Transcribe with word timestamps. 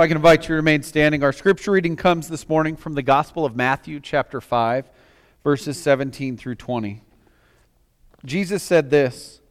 I 0.00 0.08
can 0.08 0.16
invite 0.16 0.44
you 0.44 0.46
to 0.46 0.54
remain 0.54 0.82
standing. 0.82 1.22
Our 1.22 1.30
scripture 1.30 1.72
reading 1.72 1.94
comes 1.94 2.26
this 2.26 2.48
morning 2.48 2.74
from 2.74 2.94
the 2.94 3.02
Gospel 3.02 3.44
of 3.44 3.54
Matthew, 3.54 4.00
chapter 4.00 4.40
5, 4.40 4.88
verses 5.44 5.78
17 5.78 6.38
through 6.38 6.54
20. 6.54 7.02
Jesus 8.24 8.62
said 8.62 8.88
this 8.88 9.42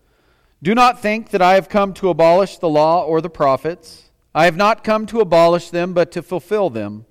Do 0.64 0.74
not 0.74 1.04
think 1.04 1.30
that 1.30 1.42
I 1.44 1.54
have 1.54 1.70
come 1.70 1.94
to 1.94 2.10
abolish 2.10 2.58
the 2.58 2.68
law 2.68 3.04
or 3.06 3.22
the 3.22 3.30
prophets. 3.30 4.10
I 4.34 4.46
have 4.46 4.58
not 4.58 4.84
come 4.84 5.06
to 5.06 5.20
abolish 5.20 5.70
them, 5.70 5.94
but 5.94 6.12
to 6.14 6.24
fulfill 6.24 6.72
them. 6.72 7.06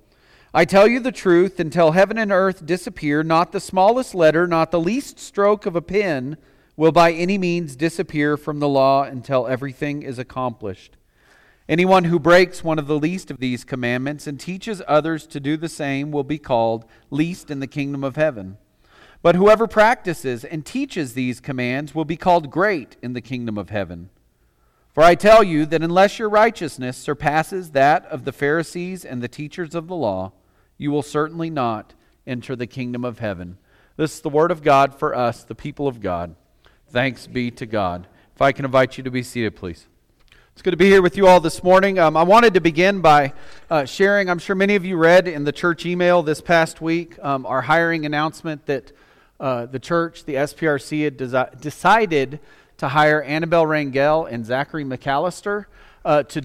I 0.53 0.65
tell 0.65 0.85
you 0.85 0.99
the 0.99 1.13
truth, 1.13 1.61
until 1.61 1.91
heaven 1.91 2.17
and 2.17 2.33
earth 2.33 2.65
disappear, 2.65 3.23
not 3.23 3.53
the 3.53 3.61
smallest 3.61 4.13
letter, 4.13 4.47
not 4.47 4.71
the 4.71 4.81
least 4.81 5.17
stroke 5.17 5.65
of 5.65 5.77
a 5.77 5.81
pen 5.81 6.35
will 6.75 6.91
by 6.91 7.13
any 7.13 7.37
means 7.37 7.77
disappear 7.77 8.35
from 8.35 8.59
the 8.59 8.67
law 8.67 9.03
until 9.03 9.47
everything 9.47 10.03
is 10.03 10.19
accomplished. 10.19 10.97
Anyone 11.69 12.05
who 12.05 12.17
breaks 12.17 12.63
one 12.63 12.79
of 12.79 12.87
the 12.87 12.97
least 12.97 13.29
of 13.29 13.37
these 13.37 13.63
commandments 13.63 14.25
and 14.25 14.39
teaches 14.39 14.81
others 14.87 15.27
to 15.27 15.39
do 15.39 15.55
the 15.55 15.69
same 15.69 16.09
will 16.09 16.23
be 16.23 16.39
called 16.39 16.83
least 17.11 17.51
in 17.51 17.59
the 17.59 17.67
kingdom 17.67 18.03
of 18.03 18.15
heaven. 18.15 18.57
But 19.21 19.35
whoever 19.35 19.67
practices 19.67 20.43
and 20.43 20.65
teaches 20.65 21.13
these 21.13 21.39
commands 21.39 21.93
will 21.93 22.05
be 22.05 22.17
called 22.17 22.49
great 22.49 22.97
in 23.03 23.13
the 23.13 23.21
kingdom 23.21 23.55
of 23.55 23.69
heaven. 23.69 24.09
For 24.95 25.03
I 25.03 25.13
tell 25.13 25.43
you 25.43 25.67
that 25.67 25.83
unless 25.83 26.17
your 26.17 26.27
righteousness 26.27 26.97
surpasses 26.97 27.69
that 27.71 28.03
of 28.07 28.25
the 28.25 28.31
Pharisees 28.31 29.05
and 29.05 29.21
the 29.21 29.27
teachers 29.27 29.75
of 29.75 29.87
the 29.87 29.95
law, 29.95 30.31
you 30.79 30.89
will 30.89 31.03
certainly 31.03 31.51
not 31.51 31.93
enter 32.25 32.55
the 32.55 32.65
kingdom 32.65 33.05
of 33.05 33.19
heaven. 33.19 33.59
This 33.95 34.15
is 34.15 34.21
the 34.21 34.29
word 34.29 34.49
of 34.49 34.63
God 34.63 34.97
for 34.97 35.13
us, 35.13 35.43
the 35.43 35.53
people 35.53 35.87
of 35.87 36.01
God. 36.01 36.33
Thanks 36.87 37.27
be 37.27 37.51
to 37.51 37.67
God. 37.67 38.07
If 38.33 38.41
I 38.41 38.53
can 38.53 38.65
invite 38.65 38.97
you 38.97 39.03
to 39.03 39.11
be 39.11 39.21
seated, 39.21 39.55
please. 39.55 39.85
It's 40.59 40.63
good 40.65 40.71
to 40.71 40.75
be 40.77 40.89
here 40.89 41.01
with 41.01 41.15
you 41.15 41.25
all 41.25 41.39
this 41.39 41.63
morning. 41.63 41.99
Um, 41.99 42.17
I 42.17 42.23
wanted 42.23 42.53
to 42.55 42.59
begin 42.59 42.99
by 42.99 43.31
uh, 43.69 43.85
sharing, 43.85 44.29
I'm 44.29 44.39
sure 44.39 44.57
many 44.57 44.75
of 44.75 44.83
you 44.83 44.97
read 44.97 45.25
in 45.25 45.45
the 45.45 45.53
church 45.53 45.85
email 45.85 46.21
this 46.21 46.41
past 46.41 46.81
week, 46.81 47.17
um, 47.23 47.45
our 47.45 47.61
hiring 47.61 48.05
announcement 48.05 48.65
that 48.65 48.91
uh, 49.39 49.67
the 49.67 49.79
church, 49.79 50.25
the 50.25 50.33
SPRC, 50.33 51.05
had 51.05 51.17
desi- 51.17 51.61
decided 51.61 52.41
to 52.75 52.89
hire 52.89 53.21
Annabelle 53.21 53.63
Rangel 53.63 54.29
and 54.29 54.45
Zachary 54.45 54.83
McAllister 54.83 55.67
uh, 56.03 56.23
to, 56.23 56.43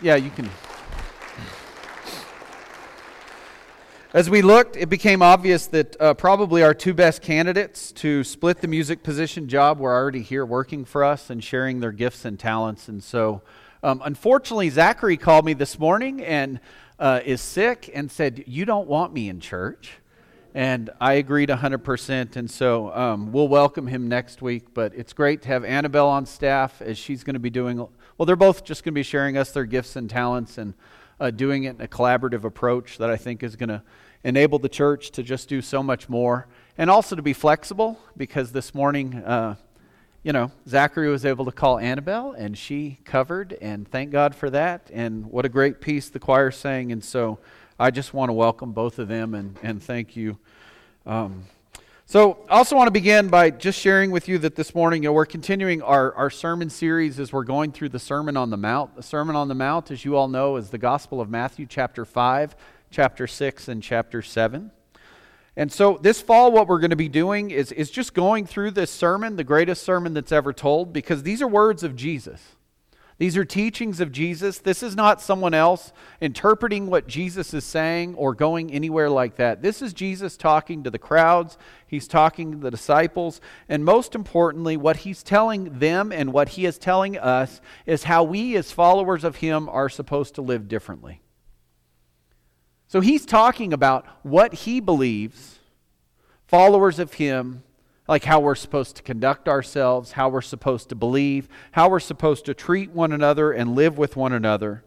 yeah, 0.00 0.14
you 0.14 0.30
can. 0.30 0.48
As 4.16 4.30
we 4.30 4.40
looked, 4.40 4.78
it 4.78 4.88
became 4.88 5.20
obvious 5.20 5.66
that 5.66 6.00
uh, 6.00 6.14
probably 6.14 6.62
our 6.62 6.72
two 6.72 6.94
best 6.94 7.20
candidates 7.20 7.92
to 7.92 8.24
split 8.24 8.62
the 8.62 8.66
music 8.66 9.02
position 9.02 9.46
job 9.46 9.78
were 9.78 9.92
already 9.92 10.22
here 10.22 10.46
working 10.46 10.86
for 10.86 11.04
us 11.04 11.28
and 11.28 11.44
sharing 11.44 11.80
their 11.80 11.92
gifts 11.92 12.24
and 12.24 12.40
talents. 12.40 12.88
And 12.88 13.04
so, 13.04 13.42
um, 13.82 14.00
unfortunately, 14.02 14.70
Zachary 14.70 15.18
called 15.18 15.44
me 15.44 15.52
this 15.52 15.78
morning 15.78 16.24
and 16.24 16.60
uh, 16.98 17.20
is 17.26 17.42
sick 17.42 17.90
and 17.92 18.10
said, 18.10 18.44
You 18.46 18.64
don't 18.64 18.88
want 18.88 19.12
me 19.12 19.28
in 19.28 19.38
church. 19.38 19.98
And 20.54 20.88
I 20.98 21.12
agreed 21.12 21.50
100%. 21.50 22.36
And 22.36 22.50
so 22.50 22.94
um, 22.94 23.32
we'll 23.32 23.48
welcome 23.48 23.86
him 23.86 24.08
next 24.08 24.40
week. 24.40 24.72
But 24.72 24.94
it's 24.94 25.12
great 25.12 25.42
to 25.42 25.48
have 25.48 25.62
Annabelle 25.62 26.08
on 26.08 26.24
staff 26.24 26.80
as 26.80 26.96
she's 26.96 27.22
going 27.22 27.34
to 27.34 27.40
be 27.40 27.50
doing, 27.50 27.76
well, 27.76 28.24
they're 28.24 28.34
both 28.34 28.64
just 28.64 28.82
going 28.82 28.94
to 28.94 28.98
be 28.98 29.02
sharing 29.02 29.36
us 29.36 29.50
their 29.50 29.66
gifts 29.66 29.94
and 29.94 30.08
talents 30.08 30.56
and 30.56 30.72
uh, 31.20 31.30
doing 31.30 31.64
it 31.64 31.76
in 31.76 31.82
a 31.82 31.88
collaborative 31.88 32.44
approach 32.44 32.96
that 32.96 33.10
I 33.10 33.16
think 33.16 33.42
is 33.42 33.56
going 33.56 33.68
to 33.68 33.82
enable 34.26 34.58
the 34.58 34.68
church 34.68 35.12
to 35.12 35.22
just 35.22 35.48
do 35.48 35.62
so 35.62 35.84
much 35.84 36.08
more 36.08 36.48
and 36.76 36.90
also 36.90 37.14
to 37.14 37.22
be 37.22 37.32
flexible 37.32 37.96
because 38.16 38.50
this 38.50 38.74
morning, 38.74 39.14
uh, 39.14 39.54
you 40.24 40.32
know, 40.32 40.50
Zachary 40.68 41.08
was 41.08 41.24
able 41.24 41.44
to 41.44 41.52
call 41.52 41.78
Annabelle 41.78 42.32
and 42.32 42.58
she 42.58 42.98
covered, 43.04 43.56
and 43.62 43.88
thank 43.88 44.10
God 44.10 44.34
for 44.34 44.50
that. 44.50 44.90
And 44.92 45.26
what 45.26 45.44
a 45.44 45.48
great 45.48 45.80
piece 45.80 46.08
the 46.08 46.18
choir 46.18 46.50
sang. 46.50 46.90
And 46.90 47.04
so 47.04 47.38
I 47.78 47.92
just 47.92 48.12
want 48.12 48.30
to 48.30 48.32
welcome 48.32 48.72
both 48.72 48.98
of 48.98 49.06
them 49.06 49.32
and, 49.32 49.56
and 49.62 49.80
thank 49.80 50.16
you. 50.16 50.38
Um, 51.06 51.44
so, 52.08 52.38
I 52.48 52.58
also 52.58 52.76
want 52.76 52.86
to 52.86 52.92
begin 52.92 53.28
by 53.28 53.50
just 53.50 53.80
sharing 53.80 54.12
with 54.12 54.28
you 54.28 54.38
that 54.38 54.54
this 54.54 54.76
morning, 54.76 55.02
you 55.02 55.08
know, 55.08 55.12
we're 55.12 55.26
continuing 55.26 55.82
our, 55.82 56.14
our 56.14 56.30
sermon 56.30 56.70
series 56.70 57.18
as 57.18 57.32
we're 57.32 57.42
going 57.42 57.72
through 57.72 57.88
the 57.88 57.98
Sermon 57.98 58.36
on 58.36 58.50
the 58.50 58.56
Mount. 58.56 58.94
The 58.94 59.02
Sermon 59.02 59.34
on 59.34 59.48
the 59.48 59.56
Mount, 59.56 59.90
as 59.90 60.04
you 60.04 60.16
all 60.16 60.28
know, 60.28 60.54
is 60.54 60.70
the 60.70 60.78
Gospel 60.78 61.20
of 61.20 61.28
Matthew, 61.28 61.66
chapter 61.66 62.04
5, 62.04 62.54
chapter 62.90 63.26
6, 63.26 63.68
and 63.68 63.82
chapter 63.82 64.22
7. 64.22 64.70
And 65.56 65.72
so, 65.72 65.98
this 66.02 66.20
fall, 66.20 66.52
what 66.52 66.68
we're 66.68 66.80
going 66.80 66.90
to 66.90 66.96
be 66.96 67.08
doing 67.08 67.50
is, 67.50 67.72
is 67.72 67.90
just 67.90 68.12
going 68.12 68.44
through 68.44 68.72
this 68.72 68.90
sermon, 68.90 69.36
the 69.36 69.44
greatest 69.44 69.82
sermon 69.82 70.12
that's 70.12 70.32
ever 70.32 70.52
told, 70.52 70.92
because 70.92 71.22
these 71.22 71.40
are 71.40 71.48
words 71.48 71.82
of 71.82 71.96
Jesus. 71.96 72.56
These 73.18 73.38
are 73.38 73.46
teachings 73.46 74.00
of 74.00 74.12
Jesus. 74.12 74.58
This 74.58 74.82
is 74.82 74.94
not 74.94 75.22
someone 75.22 75.54
else 75.54 75.94
interpreting 76.20 76.88
what 76.88 77.06
Jesus 77.06 77.54
is 77.54 77.64
saying 77.64 78.14
or 78.16 78.34
going 78.34 78.70
anywhere 78.70 79.08
like 79.08 79.36
that. 79.36 79.62
This 79.62 79.80
is 79.80 79.94
Jesus 79.94 80.36
talking 80.36 80.82
to 80.84 80.90
the 80.90 80.98
crowds, 80.98 81.56
he's 81.86 82.06
talking 82.06 82.52
to 82.52 82.58
the 82.58 82.70
disciples, 82.70 83.40
and 83.70 83.82
most 83.82 84.14
importantly, 84.14 84.76
what 84.76 84.98
he's 84.98 85.22
telling 85.22 85.78
them 85.78 86.12
and 86.12 86.34
what 86.34 86.50
he 86.50 86.66
is 86.66 86.76
telling 86.76 87.16
us 87.16 87.62
is 87.86 88.02
how 88.04 88.22
we, 88.22 88.54
as 88.56 88.70
followers 88.70 89.24
of 89.24 89.36
him, 89.36 89.70
are 89.70 89.88
supposed 89.88 90.34
to 90.34 90.42
live 90.42 90.68
differently. 90.68 91.22
So 92.88 93.00
he's 93.00 93.26
talking 93.26 93.72
about 93.72 94.06
what 94.22 94.54
he 94.54 94.80
believes, 94.80 95.58
followers 96.46 96.98
of 96.98 97.14
him 97.14 97.62
like 98.08 98.24
how 98.24 98.40
we're 98.40 98.54
supposed 98.54 98.96
to 98.96 99.02
conduct 99.02 99.48
ourselves, 99.48 100.12
how 100.12 100.28
we're 100.28 100.40
supposed 100.40 100.88
to 100.90 100.94
believe, 100.94 101.48
how 101.72 101.88
we're 101.88 102.00
supposed 102.00 102.44
to 102.46 102.54
treat 102.54 102.90
one 102.90 103.12
another 103.12 103.52
and 103.52 103.74
live 103.74 103.98
with 103.98 104.16
one 104.16 104.32
another. 104.32 104.84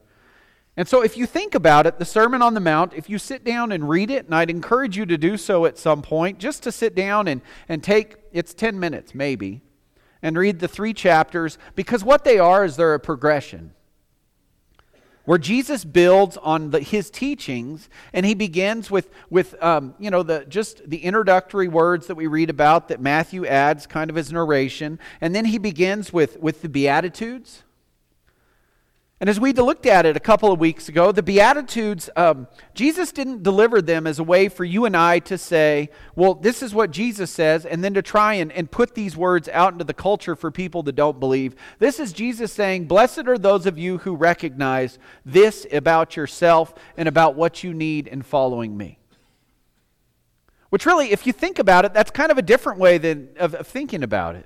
And 0.78 0.88
so, 0.88 1.04
if 1.04 1.18
you 1.18 1.26
think 1.26 1.56
about 1.56 1.86
it, 1.86 2.00
the 2.00 2.06
Sermon 2.06 2.42
on 2.42 2.54
the 2.54 2.62
Mount, 2.62 2.94
if 2.94 3.10
you 3.10 3.18
sit 3.18 3.44
down 3.44 3.74
and 3.74 3.90
read 3.90 4.10
it, 4.10 4.26
and 4.26 4.36
I'd 4.36 4.50
encourage 4.50 4.96
you 4.96 5.06
to 5.08 5.18
do 5.18 5.36
so 5.36 5.66
at 5.66 5.78
some 5.78 6.02
point, 6.02 6.40
just 6.40 6.64
to 6.64 6.72
sit 6.72 6.96
down 6.96 7.28
and, 7.28 7.42
and 7.68 7.84
take, 7.84 8.16
it's 8.32 8.54
10 8.54 8.80
minutes 8.80 9.14
maybe, 9.14 9.62
and 10.22 10.38
read 10.38 10.60
the 10.60 10.70
three 10.70 10.94
chapters, 10.94 11.58
because 11.76 12.02
what 12.06 12.24
they 12.24 12.40
are 12.40 12.64
is 12.64 12.78
they're 12.78 12.94
a 12.94 13.00
progression 13.00 13.74
where 15.30 15.38
Jesus 15.38 15.86
builds 15.86 16.38
on 16.38 16.72
the, 16.72 16.80
his 16.80 17.12
teachings, 17.12 17.88
and 18.14 18.26
he 18.26 18.34
begins 18.34 18.90
with, 18.90 19.12
with 19.30 19.62
um, 19.62 19.94
you 20.00 20.10
know, 20.10 20.24
the, 20.24 20.44
just 20.50 20.90
the 20.90 20.98
introductory 21.04 21.68
words 21.68 22.08
that 22.08 22.16
we 22.16 22.26
read 22.26 22.50
about 22.50 22.88
that 22.88 23.00
Matthew 23.00 23.46
adds 23.46 23.86
kind 23.86 24.10
of 24.10 24.18
as 24.18 24.34
narration, 24.34 24.98
and 25.22 25.36
then 25.36 25.46
he 25.46 25.60
begins 25.60 26.12
with, 26.12 26.40
with 26.40 26.64
the 26.64 26.68
Beatitudes. 26.68 27.62
And 29.22 29.30
as 29.30 29.38
we 29.38 29.52
looked 29.52 29.86
at 29.86 30.06
it 30.06 30.16
a 30.16 30.20
couple 30.22 30.50
of 30.50 30.62
weeks 30.62 30.88
ago, 30.88 31.12
the 31.12 31.22
Beatitudes, 31.22 32.10
um, 32.16 32.48
Jesus 32.74 33.12
didn't 33.12 33.44
deliver 33.44 33.82
them 33.82 34.08
as 34.08 34.18
a 34.18 34.24
way 34.24 34.48
for 34.48 34.64
you 34.64 34.86
and 34.86 34.96
I 34.96 35.20
to 35.20 35.38
say, 35.38 35.90
well, 36.16 36.34
this 36.34 36.64
is 36.64 36.74
what 36.74 36.92
Jesus 36.92 37.30
says, 37.30 37.66
and 37.66 37.84
then 37.84 37.94
to 37.96 38.02
try 38.02 38.36
and, 38.36 38.50
and 38.54 38.72
put 38.72 38.96
these 38.96 39.18
words 39.18 39.50
out 39.50 39.74
into 39.74 39.84
the 39.84 39.94
culture 39.94 40.38
for 40.38 40.52
people 40.52 40.84
that 40.84 40.96
don't 40.96 41.20
believe. 41.20 41.54
This 41.80 42.00
is 42.00 42.14
Jesus 42.14 42.54
saying, 42.54 42.86
Blessed 42.86 43.28
are 43.28 43.38
those 43.38 43.66
of 43.66 43.78
you 43.78 43.98
who 43.98 44.16
recognize 44.16 44.98
this 45.26 45.68
about 45.70 46.16
yourself 46.16 46.74
and 46.96 47.10
about 47.10 47.36
what 47.36 47.62
you 47.62 47.74
need 47.74 48.08
in 48.08 48.22
following 48.22 48.78
me. 48.78 49.00
Which 50.70 50.86
really, 50.86 51.12
if 51.12 51.28
you 51.28 51.34
think 51.34 51.60
about 51.60 51.84
it, 51.84 51.94
that's 51.94 52.12
kind 52.12 52.32
of 52.32 52.38
a 52.38 52.42
different 52.42 52.80
way 52.80 52.98
than, 52.98 53.30
of, 53.38 53.54
of 53.54 53.68
thinking 53.68 54.02
about 54.02 54.36
it. 54.36 54.46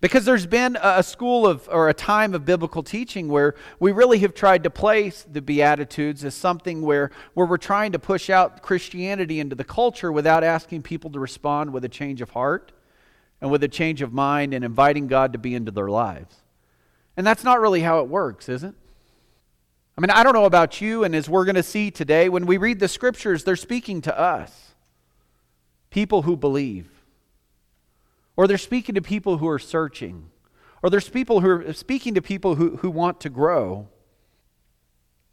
Because 0.00 0.24
there's 0.24 0.46
been 0.46 0.78
a 0.80 1.02
school 1.02 1.44
of, 1.44 1.68
or 1.72 1.88
a 1.88 1.94
time 1.94 2.32
of 2.32 2.44
biblical 2.44 2.84
teaching 2.84 3.28
where 3.28 3.56
we 3.80 3.90
really 3.90 4.20
have 4.20 4.32
tried 4.32 4.62
to 4.62 4.70
place 4.70 5.26
the 5.28 5.42
Beatitudes 5.42 6.24
as 6.24 6.36
something 6.36 6.82
where, 6.82 7.10
where 7.34 7.46
we're 7.46 7.56
trying 7.56 7.90
to 7.92 7.98
push 7.98 8.30
out 8.30 8.62
Christianity 8.62 9.40
into 9.40 9.56
the 9.56 9.64
culture 9.64 10.12
without 10.12 10.44
asking 10.44 10.82
people 10.82 11.10
to 11.10 11.18
respond 11.18 11.72
with 11.72 11.84
a 11.84 11.88
change 11.88 12.20
of 12.20 12.30
heart 12.30 12.70
and 13.40 13.50
with 13.50 13.64
a 13.64 13.68
change 13.68 14.00
of 14.00 14.12
mind 14.12 14.54
and 14.54 14.64
inviting 14.64 15.08
God 15.08 15.32
to 15.32 15.38
be 15.38 15.54
into 15.56 15.72
their 15.72 15.88
lives. 15.88 16.36
And 17.16 17.26
that's 17.26 17.42
not 17.42 17.60
really 17.60 17.80
how 17.80 17.98
it 17.98 18.08
works, 18.08 18.48
is 18.48 18.62
it? 18.62 18.74
I 19.96 20.00
mean, 20.00 20.10
I 20.10 20.22
don't 20.22 20.34
know 20.34 20.44
about 20.44 20.80
you, 20.80 21.02
and 21.02 21.12
as 21.12 21.28
we're 21.28 21.44
going 21.44 21.56
to 21.56 21.62
see 21.64 21.90
today, 21.90 22.28
when 22.28 22.46
we 22.46 22.56
read 22.56 22.78
the 22.78 22.86
scriptures, 22.86 23.42
they're 23.42 23.56
speaking 23.56 24.00
to 24.02 24.16
us, 24.16 24.74
people 25.90 26.22
who 26.22 26.36
believe. 26.36 26.97
Or 28.38 28.46
they're 28.46 28.56
speaking 28.56 28.94
to 28.94 29.02
people 29.02 29.38
who 29.38 29.48
are 29.48 29.58
searching. 29.58 30.30
Or 30.80 30.90
there's 30.90 31.08
people 31.08 31.40
who 31.40 31.50
are 31.50 31.72
speaking 31.72 32.14
to 32.14 32.22
people 32.22 32.54
who, 32.54 32.76
who 32.76 32.88
want 32.88 33.20
to 33.22 33.28
grow. 33.28 33.88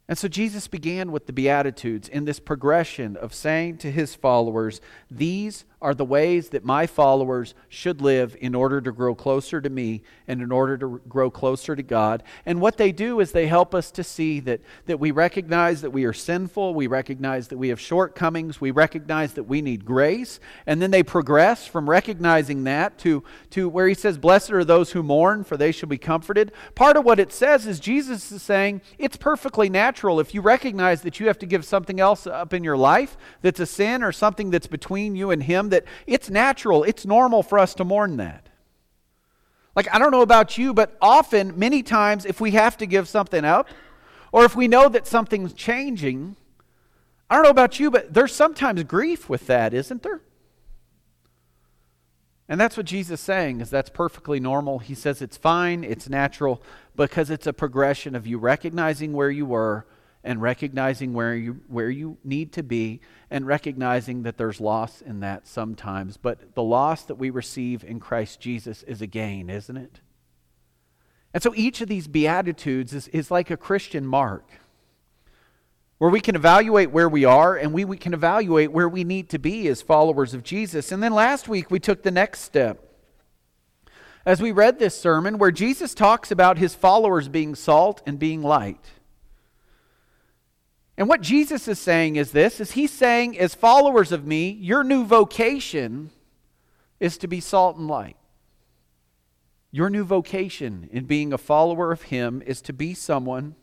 And 0.08 0.16
so 0.16 0.28
Jesus 0.28 0.68
began 0.68 1.10
with 1.10 1.26
the 1.26 1.32
Beatitudes 1.32 2.08
in 2.08 2.26
this 2.26 2.38
progression 2.38 3.16
of 3.16 3.34
saying 3.34 3.78
to 3.78 3.90
his 3.90 4.14
followers, 4.14 4.80
These 5.10 5.64
are 5.82 5.94
the 5.94 6.04
ways 6.04 6.50
that 6.50 6.64
my 6.64 6.86
followers 6.86 7.54
should 7.68 8.00
live 8.00 8.36
in 8.40 8.54
order 8.54 8.80
to 8.80 8.92
grow 8.92 9.14
closer 9.16 9.60
to 9.60 9.68
me 9.68 10.02
and 10.28 10.40
in 10.40 10.52
order 10.52 10.78
to 10.78 11.00
grow 11.08 11.28
closer 11.28 11.74
to 11.74 11.82
God. 11.82 12.22
And 12.46 12.60
what 12.60 12.76
they 12.76 12.92
do 12.92 13.18
is 13.18 13.32
they 13.32 13.48
help 13.48 13.74
us 13.74 13.90
to 13.92 14.04
see 14.04 14.38
that, 14.40 14.60
that 14.86 15.00
we 15.00 15.10
recognize 15.10 15.82
that 15.82 15.90
we 15.90 16.04
are 16.04 16.12
sinful, 16.12 16.74
we 16.74 16.86
recognize 16.86 17.48
that 17.48 17.58
we 17.58 17.68
have 17.68 17.80
shortcomings, 17.80 18.60
we 18.60 18.70
recognize 18.70 19.34
that 19.34 19.44
we 19.44 19.60
need 19.60 19.84
grace. 19.84 20.38
And 20.66 20.80
then 20.80 20.92
they 20.92 21.02
progress 21.02 21.66
from 21.66 21.90
recognizing 21.90 22.62
that 22.64 22.96
to, 22.98 23.24
to 23.50 23.68
where 23.68 23.88
he 23.88 23.94
says, 23.94 24.18
Blessed 24.18 24.52
are 24.52 24.64
those 24.64 24.92
who 24.92 25.02
mourn, 25.02 25.42
for 25.42 25.56
they 25.56 25.72
shall 25.72 25.88
be 25.88 25.98
comforted. 25.98 26.52
Part 26.76 26.96
of 26.96 27.04
what 27.04 27.20
it 27.20 27.32
says 27.32 27.66
is 27.66 27.80
Jesus 27.80 28.30
is 28.30 28.42
saying 28.42 28.82
it's 28.98 29.16
perfectly 29.16 29.68
natural 29.68 29.95
if 29.96 30.34
you 30.34 30.40
recognize 30.40 31.02
that 31.02 31.18
you 31.18 31.26
have 31.26 31.38
to 31.38 31.46
give 31.46 31.64
something 31.64 32.00
else 32.00 32.26
up 32.26 32.52
in 32.52 32.62
your 32.62 32.76
life 32.76 33.16
that's 33.42 33.60
a 33.60 33.66
sin 33.66 34.02
or 34.02 34.12
something 34.12 34.50
that's 34.50 34.66
between 34.66 35.16
you 35.16 35.30
and 35.30 35.42
him 35.42 35.70
that 35.70 35.84
it's 36.06 36.30
natural, 36.30 36.84
it's 36.84 37.06
normal 37.06 37.42
for 37.42 37.58
us 37.58 37.74
to 37.74 37.84
mourn 37.84 38.16
that. 38.18 38.48
Like, 39.74 39.92
I 39.94 39.98
don't 39.98 40.10
know 40.10 40.22
about 40.22 40.56
you, 40.56 40.72
but 40.72 40.96
often, 41.02 41.58
many 41.58 41.82
times, 41.82 42.24
if 42.24 42.40
we 42.40 42.52
have 42.52 42.76
to 42.78 42.86
give 42.86 43.08
something 43.08 43.44
up, 43.44 43.68
or 44.32 44.44
if 44.44 44.56
we 44.56 44.68
know 44.68 44.88
that 44.88 45.06
something's 45.06 45.52
changing, 45.52 46.36
I 47.28 47.34
don't 47.34 47.44
know 47.44 47.50
about 47.50 47.78
you, 47.80 47.90
but 47.90 48.14
there's 48.14 48.34
sometimes 48.34 48.82
grief 48.84 49.28
with 49.28 49.46
that, 49.48 49.74
isn't 49.74 50.02
there? 50.02 50.20
And 52.48 52.60
that's 52.60 52.76
what 52.76 52.86
Jesus 52.86 53.20
is 53.20 53.24
saying 53.24 53.60
is 53.60 53.70
that's 53.70 53.90
perfectly 53.90 54.38
normal. 54.38 54.78
He 54.78 54.94
says 54.94 55.20
it's 55.20 55.36
fine, 55.36 55.82
it's 55.82 56.08
natural 56.08 56.62
because 56.94 57.28
it's 57.28 57.46
a 57.46 57.52
progression 57.52 58.14
of 58.14 58.26
you 58.26 58.38
recognizing 58.38 59.12
where 59.12 59.30
you 59.30 59.46
were 59.46 59.86
and 60.22 60.42
recognizing 60.42 61.12
where 61.12 61.34
you, 61.34 61.60
where 61.68 61.90
you 61.90 62.18
need 62.24 62.52
to 62.52 62.62
be 62.62 63.00
and 63.30 63.46
recognizing 63.46 64.22
that 64.24 64.36
there's 64.36 64.60
loss 64.60 65.00
in 65.00 65.20
that 65.20 65.46
sometimes. 65.46 66.16
But 66.16 66.54
the 66.54 66.62
loss 66.62 67.04
that 67.04 67.14
we 67.16 67.30
receive 67.30 67.84
in 67.84 68.00
Christ 68.00 68.40
Jesus 68.40 68.82
is 68.84 69.02
a 69.02 69.06
gain, 69.06 69.50
isn't 69.50 69.76
it? 69.76 70.00
And 71.34 71.42
so 71.42 71.52
each 71.54 71.80
of 71.80 71.88
these 71.88 72.08
Beatitudes 72.08 72.92
is, 72.92 73.08
is 73.08 73.30
like 73.30 73.50
a 73.50 73.56
Christian 73.56 74.06
mark 74.06 74.50
where 75.98 76.10
we 76.10 76.20
can 76.20 76.36
evaluate 76.36 76.90
where 76.90 77.08
we 77.08 77.24
are 77.24 77.56
and 77.56 77.72
we, 77.72 77.84
we 77.84 77.96
can 77.96 78.12
evaluate 78.12 78.70
where 78.70 78.88
we 78.88 79.04
need 79.04 79.30
to 79.30 79.38
be 79.38 79.66
as 79.68 79.80
followers 79.80 80.34
of 80.34 80.42
Jesus. 80.42 80.92
And 80.92 81.02
then 81.02 81.14
last 81.14 81.48
week 81.48 81.70
we 81.70 81.80
took 81.80 82.02
the 82.02 82.10
next 82.10 82.40
step. 82.40 82.82
As 84.26 84.40
we 84.40 84.52
read 84.52 84.78
this 84.78 84.98
sermon, 84.98 85.38
where 85.38 85.52
Jesus 85.52 85.94
talks 85.94 86.30
about 86.30 86.58
his 86.58 86.74
followers 86.74 87.28
being 87.28 87.54
salt 87.54 88.02
and 88.04 88.18
being 88.18 88.42
light. 88.42 88.84
And 90.98 91.08
what 91.08 91.20
Jesus 91.20 91.68
is 91.68 91.78
saying 91.78 92.16
is 92.16 92.32
this 92.32 92.60
is 92.60 92.72
he's 92.72 92.90
saying 92.90 93.38
as 93.38 93.54
followers 93.54 94.12
of 94.12 94.26
me, 94.26 94.50
your 94.50 94.82
new 94.82 95.04
vocation 95.04 96.10
is 96.98 97.16
to 97.18 97.28
be 97.28 97.40
salt 97.40 97.76
and 97.76 97.86
light. 97.86 98.16
Your 99.70 99.90
new 99.90 100.04
vocation 100.04 100.88
in 100.90 101.04
being 101.04 101.32
a 101.32 101.38
follower 101.38 101.92
of 101.92 102.02
him 102.02 102.42
is 102.46 102.60
to 102.62 102.72
be 102.72 102.94
someone 102.94 103.54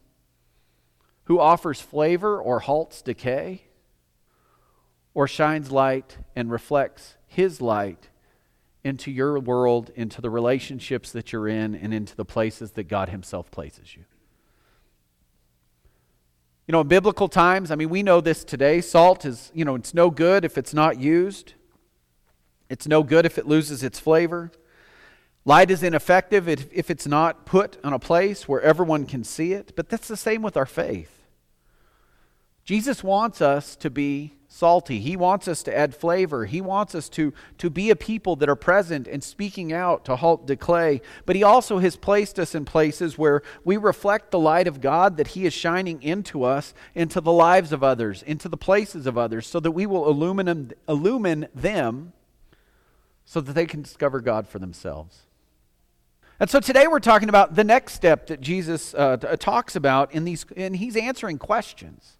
who 1.25 1.39
offers 1.39 1.79
flavor 1.79 2.39
or 2.39 2.59
halts 2.59 3.01
decay 3.01 3.63
or 5.13 5.27
shines 5.27 5.71
light 5.71 6.17
and 6.35 6.51
reflects 6.51 7.15
his 7.27 7.61
light 7.61 8.09
into 8.83 9.11
your 9.11 9.39
world, 9.39 9.91
into 9.95 10.21
the 10.21 10.29
relationships 10.29 11.11
that 11.11 11.31
you're 11.31 11.47
in, 11.47 11.73
and 11.75 11.93
into 11.93 12.15
the 12.15 12.25
places 12.25 12.71
that 12.71 12.83
God 12.83 13.09
himself 13.09 13.49
places 13.49 13.95
you. 13.95 14.03
You 16.67 16.73
know, 16.73 16.81
in 16.81 16.87
biblical 16.87 17.27
times, 17.27 17.71
I 17.71 17.75
mean, 17.75 17.89
we 17.89 18.03
know 18.03 18.21
this 18.21 18.43
today. 18.43 18.81
Salt 18.81 19.25
is, 19.25 19.51
you 19.53 19.65
know, 19.65 19.75
it's 19.75 19.93
no 19.93 20.09
good 20.09 20.45
if 20.45 20.57
it's 20.57 20.73
not 20.73 20.99
used, 20.99 21.53
it's 22.69 22.87
no 22.87 23.03
good 23.03 23.25
if 23.25 23.37
it 23.37 23.45
loses 23.45 23.83
its 23.83 23.99
flavor. 23.99 24.51
Light 25.45 25.69
is 25.69 25.83
ineffective 25.83 26.47
if, 26.47 26.71
if 26.71 26.89
it's 26.89 27.05
not 27.05 27.45
put 27.45 27.77
on 27.83 27.91
a 27.91 27.99
place 27.99 28.47
where 28.47 28.61
everyone 28.61 29.05
can 29.05 29.25
see 29.25 29.51
it. 29.51 29.73
But 29.75 29.89
that's 29.89 30.07
the 30.07 30.15
same 30.15 30.41
with 30.41 30.55
our 30.55 30.65
faith. 30.65 31.12
Jesus 32.65 33.03
wants 33.03 33.41
us 33.41 33.75
to 33.77 33.89
be 33.89 34.33
salty. 34.47 34.99
He 34.99 35.17
wants 35.17 35.47
us 35.47 35.63
to 35.63 35.75
add 35.75 35.95
flavor. 35.95 36.45
He 36.45 36.61
wants 36.61 36.93
us 36.93 37.09
to, 37.09 37.33
to 37.57 37.69
be 37.69 37.89
a 37.89 37.95
people 37.95 38.35
that 38.37 38.47
are 38.47 38.55
present 38.55 39.07
and 39.07 39.23
speaking 39.23 39.73
out 39.73 40.05
to 40.05 40.15
halt 40.15 40.45
decay. 40.45 41.01
But 41.25 41.35
He 41.35 41.43
also 41.43 41.79
has 41.79 41.95
placed 41.95 42.39
us 42.39 42.53
in 42.53 42.63
places 42.63 43.17
where 43.17 43.41
we 43.65 43.77
reflect 43.77 44.31
the 44.31 44.39
light 44.39 44.67
of 44.67 44.79
God 44.79 45.17
that 45.17 45.29
He 45.29 45.45
is 45.45 45.53
shining 45.53 46.01
into 46.03 46.43
us, 46.43 46.73
into 46.93 47.19
the 47.19 47.31
lives 47.31 47.73
of 47.73 47.83
others, 47.83 48.21
into 48.21 48.47
the 48.47 48.55
places 48.55 49.07
of 49.07 49.17
others, 49.17 49.47
so 49.47 49.59
that 49.59 49.71
we 49.71 49.87
will 49.87 50.07
illumine, 50.07 50.71
illumine 50.87 51.47
them 51.55 52.13
so 53.25 53.41
that 53.41 53.53
they 53.53 53.65
can 53.65 53.81
discover 53.81 54.21
God 54.21 54.47
for 54.47 54.59
themselves. 54.59 55.23
And 56.39 56.49
so 56.49 56.59
today 56.59 56.87
we're 56.87 56.99
talking 56.99 57.29
about 57.29 57.55
the 57.55 57.63
next 57.63 57.93
step 57.93 58.27
that 58.27 58.39
Jesus 58.39 58.93
uh, 58.93 59.17
talks 59.39 59.75
about 59.75 60.13
in 60.13 60.25
these, 60.25 60.45
and 60.55 60.75
he's 60.75 60.95
answering 60.95 61.39
questions. 61.39 62.17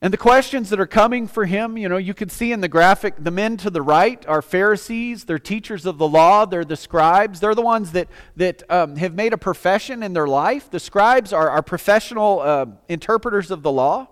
And 0.00 0.12
the 0.12 0.18
questions 0.18 0.70
that 0.70 0.78
are 0.78 0.86
coming 0.86 1.26
for 1.26 1.44
him, 1.44 1.76
you 1.76 1.88
know, 1.88 1.96
you 1.96 2.14
can 2.14 2.28
see 2.28 2.52
in 2.52 2.60
the 2.60 2.68
graphic, 2.68 3.14
the 3.18 3.32
men 3.32 3.56
to 3.58 3.70
the 3.70 3.82
right 3.82 4.24
are 4.28 4.40
Pharisees, 4.40 5.24
they're 5.24 5.40
teachers 5.40 5.86
of 5.86 5.98
the 5.98 6.06
law, 6.06 6.46
they're 6.46 6.64
the 6.64 6.76
scribes. 6.76 7.40
They're 7.40 7.56
the 7.56 7.62
ones 7.62 7.90
that, 7.92 8.06
that 8.36 8.62
um, 8.70 8.94
have 8.94 9.14
made 9.14 9.32
a 9.32 9.38
profession 9.38 10.04
in 10.04 10.12
their 10.12 10.28
life. 10.28 10.70
The 10.70 10.78
scribes 10.78 11.32
are, 11.32 11.50
are 11.50 11.62
professional 11.62 12.38
uh, 12.40 12.66
interpreters 12.88 13.50
of 13.50 13.62
the 13.64 13.72
law. 13.72 14.06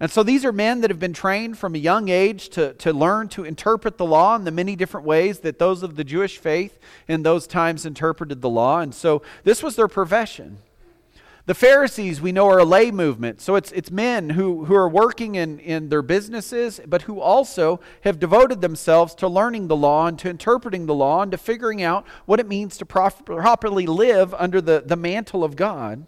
And 0.00 0.10
so 0.10 0.22
these 0.22 0.46
are 0.46 0.52
men 0.52 0.80
that 0.80 0.90
have 0.90 1.00
been 1.00 1.14
trained 1.14 1.58
from 1.58 1.74
a 1.74 1.78
young 1.78 2.08
age 2.08 2.48
to, 2.50 2.72
to 2.74 2.92
learn 2.92 3.28
to 3.30 3.44
interpret 3.44 3.98
the 3.98 4.04
law 4.04 4.34
in 4.34 4.44
the 4.44 4.50
many 4.50 4.76
different 4.76 5.06
ways 5.06 5.40
that 5.40 5.58
those 5.58 5.82
of 5.82 5.96
the 5.96 6.04
Jewish 6.04 6.38
faith 6.38 6.78
in 7.06 7.22
those 7.22 7.46
times 7.46 7.84
interpreted 7.84 8.40
the 8.40 8.50
law. 8.50 8.80
And 8.80 8.94
so 8.94 9.22
this 9.44 9.62
was 9.62 9.76
their 9.76 9.88
profession. 9.88 10.58
The 11.46 11.54
Pharisees, 11.54 12.20
we 12.20 12.32
know, 12.32 12.48
are 12.48 12.58
a 12.58 12.64
lay 12.64 12.90
movement. 12.90 13.40
So 13.40 13.54
it's, 13.54 13.70
it's 13.70 13.90
men 13.90 14.30
who, 14.30 14.64
who 14.64 14.74
are 14.74 14.88
working 14.88 15.36
in, 15.36 15.60
in 15.60 15.90
their 15.90 16.02
businesses, 16.02 16.80
but 16.84 17.02
who 17.02 17.20
also 17.20 17.78
have 18.00 18.18
devoted 18.18 18.60
themselves 18.60 19.14
to 19.16 19.28
learning 19.28 19.68
the 19.68 19.76
law 19.76 20.08
and 20.08 20.18
to 20.18 20.28
interpreting 20.28 20.86
the 20.86 20.94
law 20.94 21.22
and 21.22 21.30
to 21.30 21.38
figuring 21.38 21.84
out 21.84 22.04
what 22.24 22.40
it 22.40 22.48
means 22.48 22.76
to 22.78 22.84
properly 22.84 23.86
live 23.86 24.34
under 24.34 24.60
the, 24.60 24.82
the 24.84 24.96
mantle 24.96 25.44
of 25.44 25.54
God. 25.54 26.04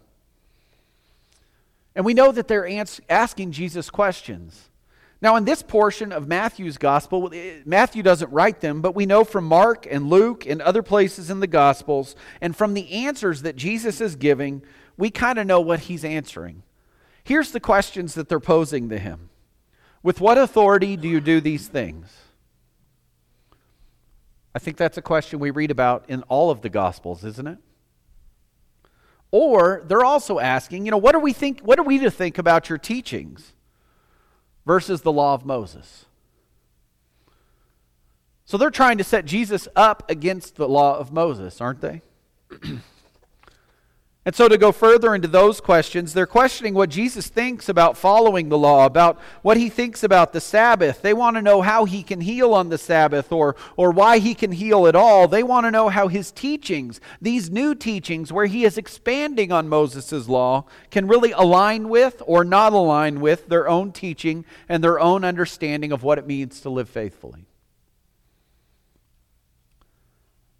And 1.95 2.03
we 2.03 2.13
know 2.13 2.33
that 2.33 2.49
they're 2.49 2.67
ans- 2.67 2.99
asking 3.09 3.53
Jesus 3.53 3.89
questions. 3.89 4.69
Now, 5.21 5.37
in 5.37 5.45
this 5.45 5.63
portion 5.63 6.11
of 6.11 6.27
Matthew's 6.27 6.77
gospel, 6.77 7.31
Matthew 7.65 8.03
doesn't 8.03 8.31
write 8.31 8.59
them, 8.59 8.81
but 8.81 8.95
we 8.95 9.05
know 9.05 9.23
from 9.23 9.45
Mark 9.45 9.87
and 9.89 10.09
Luke 10.09 10.45
and 10.45 10.61
other 10.61 10.83
places 10.83 11.29
in 11.29 11.39
the 11.39 11.47
gospels, 11.47 12.15
and 12.41 12.55
from 12.55 12.73
the 12.73 12.89
answers 12.91 13.41
that 13.41 13.57
Jesus 13.57 13.99
is 13.99 14.15
giving, 14.15 14.61
we 14.99 15.09
kind 15.09 15.39
of 15.39 15.47
know 15.47 15.61
what 15.61 15.81
he's 15.81 16.03
answering. 16.03 16.61
Here's 17.23 17.51
the 17.51 17.61
questions 17.61 18.15
that 18.15 18.27
they're 18.27 18.39
posing 18.39 18.89
to 18.89 18.99
him 18.99 19.29
With 20.03 20.19
what 20.19 20.37
authority 20.37 20.97
do 20.97 21.07
you 21.07 21.21
do 21.21 21.39
these 21.39 21.67
things? 21.67 22.13
I 24.53 24.59
think 24.59 24.75
that's 24.77 24.97
a 24.97 25.01
question 25.01 25.39
we 25.39 25.51
read 25.51 25.71
about 25.71 26.05
in 26.09 26.23
all 26.23 26.51
of 26.51 26.61
the 26.61 26.69
Gospels, 26.69 27.23
isn't 27.23 27.47
it? 27.47 27.59
Or 29.31 29.83
they're 29.85 30.03
also 30.03 30.39
asking, 30.39 30.85
you 30.85 30.91
know, 30.91 30.97
what 30.97 31.15
are 31.15 31.19
we 31.19 31.33
think 31.33 31.61
what 31.61 31.79
are 31.79 31.83
we 31.83 31.99
to 31.99 32.11
think 32.11 32.37
about 32.37 32.67
your 32.67 32.77
teachings 32.77 33.53
versus 34.65 35.01
the 35.01 35.13
law 35.13 35.33
of 35.33 35.45
Moses? 35.45 36.05
So 38.43 38.57
they're 38.57 38.71
trying 38.71 38.97
to 38.97 39.03
set 39.03 39.25
Jesus 39.25 39.67
up 39.77 40.09
against 40.09 40.55
the 40.55 40.67
law 40.67 40.97
of 40.97 41.13
Moses, 41.13 41.61
aren't 41.61 41.79
they? 41.79 42.01
And 44.25 44.35
so, 44.35 44.49
to 44.49 44.57
go 44.57 44.73
further 44.73 45.15
into 45.15 45.29
those 45.29 45.61
questions, 45.61 46.13
they're 46.13 46.27
questioning 46.27 46.73
what 46.73 46.89
Jesus 46.89 47.29
thinks 47.29 47.69
about 47.69 47.95
following 47.95 48.49
the 48.49 48.57
law, 48.57 48.85
about 48.85 49.17
what 49.43 49.55
he 49.55 49.69
thinks 49.69 50.03
about 50.03 50.33
the 50.33 50.41
Sabbath. 50.41 51.01
They 51.01 51.13
want 51.13 51.37
to 51.37 51.41
know 51.41 51.61
how 51.61 51.85
he 51.85 52.03
can 52.03 52.19
heal 52.19 52.53
on 52.53 52.67
the 52.67 52.77
Sabbath 52.77 53.31
or, 53.31 53.55
or 53.77 53.91
why 53.91 54.19
he 54.19 54.35
can 54.35 54.51
heal 54.51 54.87
at 54.87 54.95
all. 54.95 55.29
They 55.29 55.41
want 55.41 55.67
to 55.67 55.71
know 55.71 55.87
how 55.87 56.09
his 56.09 56.33
teachings, 56.33 56.99
these 57.21 57.49
new 57.49 57.73
teachings 57.73 58.31
where 58.31 58.45
he 58.45 58.65
is 58.65 58.77
expanding 58.77 59.53
on 59.53 59.69
Moses' 59.69 60.27
law, 60.27 60.65
can 60.91 61.07
really 61.07 61.31
align 61.31 61.87
with 61.87 62.21
or 62.25 62.43
not 62.43 62.73
align 62.73 63.21
with 63.21 63.47
their 63.47 63.69
own 63.69 63.93
teaching 63.93 64.43
and 64.67 64.83
their 64.83 64.99
own 64.99 65.23
understanding 65.23 65.93
of 65.93 66.03
what 66.03 66.17
it 66.17 66.27
means 66.27 66.59
to 66.61 66.69
live 66.69 66.89
faithfully. 66.89 67.48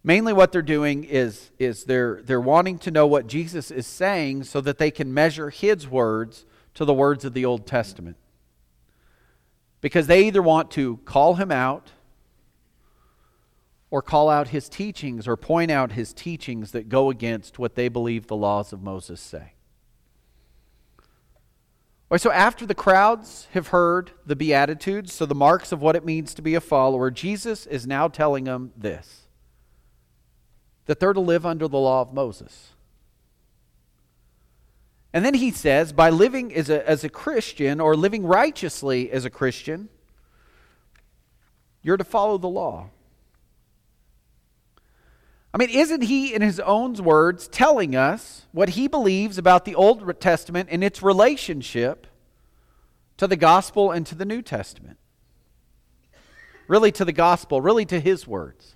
Mainly, 0.04 0.32
what 0.32 0.52
they're 0.52 0.62
doing 0.62 1.04
is, 1.04 1.52
is 1.60 1.84
they're, 1.84 2.22
they're 2.24 2.40
wanting 2.40 2.80
to 2.80 2.92
know 2.92 3.06
what 3.06 3.28
Jesus 3.28 3.70
is 3.70 3.86
saying 3.86 4.44
so 4.46 4.62
that 4.62 4.78
they 4.78 4.92
can 4.92 5.14
measure 5.14 5.50
his 5.50 5.88
words 5.88 6.46
to 6.76 6.86
the 6.86 6.94
words 6.94 7.26
of 7.26 7.34
the 7.34 7.46
Old 7.46 7.68
Testament. 7.68 8.16
Because 9.82 10.08
they 10.08 10.26
either 10.28 10.42
want 10.42 10.72
to 10.72 10.98
call 11.06 11.36
him 11.36 11.52
out 11.52 11.92
or 13.92 14.02
call 14.02 14.30
out 14.30 14.50
his 14.50 14.70
teachings 14.70 15.28
or 15.28 15.36
point 15.36 15.72
out 15.72 15.94
his 15.94 16.14
teachings 16.14 16.72
that 16.72 16.88
go 16.88 17.10
against 17.10 17.60
what 17.60 17.76
they 17.76 17.90
believe 17.90 18.28
the 18.28 18.36
laws 18.36 18.72
of 18.72 18.82
Moses 18.82 19.20
say. 19.20 19.54
so 22.18 22.32
after 22.32 22.66
the 22.66 22.76
crowds 22.76 23.48
have 23.52 23.68
heard 23.68 24.12
the 24.26 24.36
Beatitudes, 24.36 25.12
so 25.12 25.26
the 25.26 25.36
marks 25.36 25.72
of 25.72 25.82
what 25.82 25.96
it 25.96 26.06
means 26.06 26.34
to 26.36 26.42
be 26.42 26.56
a 26.56 26.62
follower, 26.62 27.12
Jesus 27.12 27.66
is 27.66 27.86
now 27.86 28.08
telling 28.08 28.46
them 28.46 28.72
this 28.78 29.29
that 30.90 31.00
they're 31.00 31.14
to 31.14 31.20
live 31.20 31.46
under 31.46 31.68
the 31.68 31.78
law 31.78 32.02
of 32.02 32.16
Moses. 32.16 32.70
And 35.14 35.24
then 35.24 35.36
he 35.36 35.52
says, 35.52 35.94
by 35.94 36.10
living 36.10 36.52
as 36.52 36.68
a, 36.68 36.90
as 36.90 37.04
a 37.04 37.10
Christian 37.10 37.80
or 37.80 37.96
living 37.96 38.26
righteously 38.26 39.12
as 39.12 39.24
a 39.24 39.30
Christian, 39.30 39.90
you're 41.84 41.96
to 41.96 42.04
follow 42.04 42.40
the 42.40 42.50
law. 42.50 42.90
I 45.54 45.60
mean, 45.60 45.70
isn't 45.70 46.02
he, 46.02 46.34
in 46.34 46.42
his 46.42 46.60
own 46.60 46.96
words, 46.96 47.48
telling 47.48 47.96
us 47.96 48.48
what 48.52 48.70
he 48.70 48.88
believes 48.88 49.38
about 49.38 49.66
the 49.66 49.76
Old 49.76 50.20
Testament 50.20 50.70
and 50.72 50.84
its 50.84 51.04
relationship 51.04 52.08
to 53.18 53.28
the 53.28 53.38
gospel 53.38 53.92
and 53.92 54.08
to 54.08 54.16
the 54.16 54.26
New 54.26 54.42
Testament? 54.42 54.98
Really, 56.68 56.92
to 56.94 57.06
the 57.06 57.14
gospel, 57.14 57.62
really 57.62 57.86
to 57.86 58.00
his 58.00 58.26
words. 58.26 58.76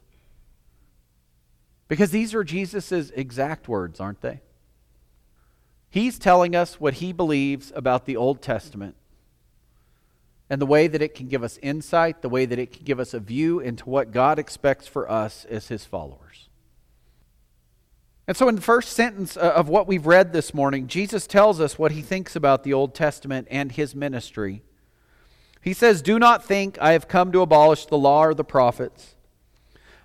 Because 1.88 2.12
these 2.12 2.34
are 2.34 2.44
Jesus' 2.44 3.12
exact 3.16 3.68
words, 3.68 4.00
aren't 4.00 4.22
they? 4.22 4.42
He's 5.90 6.18
telling 6.18 6.56
us 6.56 6.80
what 6.80 6.96
he 6.96 7.14
believes 7.14 7.72
about 7.76 8.06
the 8.06 8.18
Old 8.18 8.42
Testament 8.42 8.96
and 10.50 10.62
the 10.62 10.66
way 10.66 10.88
that 10.88 11.02
it 11.02 11.16
can 11.16 11.28
give 11.28 11.44
us 11.44 11.60
insight, 11.62 12.22
the 12.22 12.30
way 12.30 12.46
that 12.46 12.60
it 12.60 12.72
can 12.72 12.84
give 12.84 13.00
us 13.00 13.14
a 13.14 13.20
view 13.20 13.60
into 13.60 13.90
what 13.90 14.12
God 14.12 14.40
expects 14.40 14.88
for 14.88 15.10
us 15.10 15.46
as 15.46 15.68
his 15.68 15.86
followers. 15.86 16.50
And 18.28 18.38
so, 18.38 18.48
in 18.48 18.56
the 18.56 18.62
first 18.62 18.94
sentence 18.94 19.36
uh, 19.36 19.54
of 19.56 19.68
what 19.68 19.88
we've 19.88 20.06
read 20.06 20.32
this 20.32 20.54
morning, 20.54 20.88
Jesus 20.88 21.28
tells 21.28 21.60
us 21.60 21.78
what 21.78 21.92
he 21.92 22.02
thinks 22.02 22.36
about 22.36 22.64
the 22.64 22.74
Old 22.74 22.96
Testament 22.96 23.48
and 23.52 23.72
his 23.72 23.94
ministry. 23.94 24.64
He 25.62 25.74
says, 25.74 26.02
Do 26.02 26.18
not 26.20 26.44
think 26.44 26.78
I 26.80 26.94
have 26.94 27.08
come 27.08 27.32
to 27.34 27.42
abolish 27.42 27.86
the 27.86 27.98
law 27.98 28.24
or 28.24 28.34
the 28.34 28.44
prophets. 28.44 29.16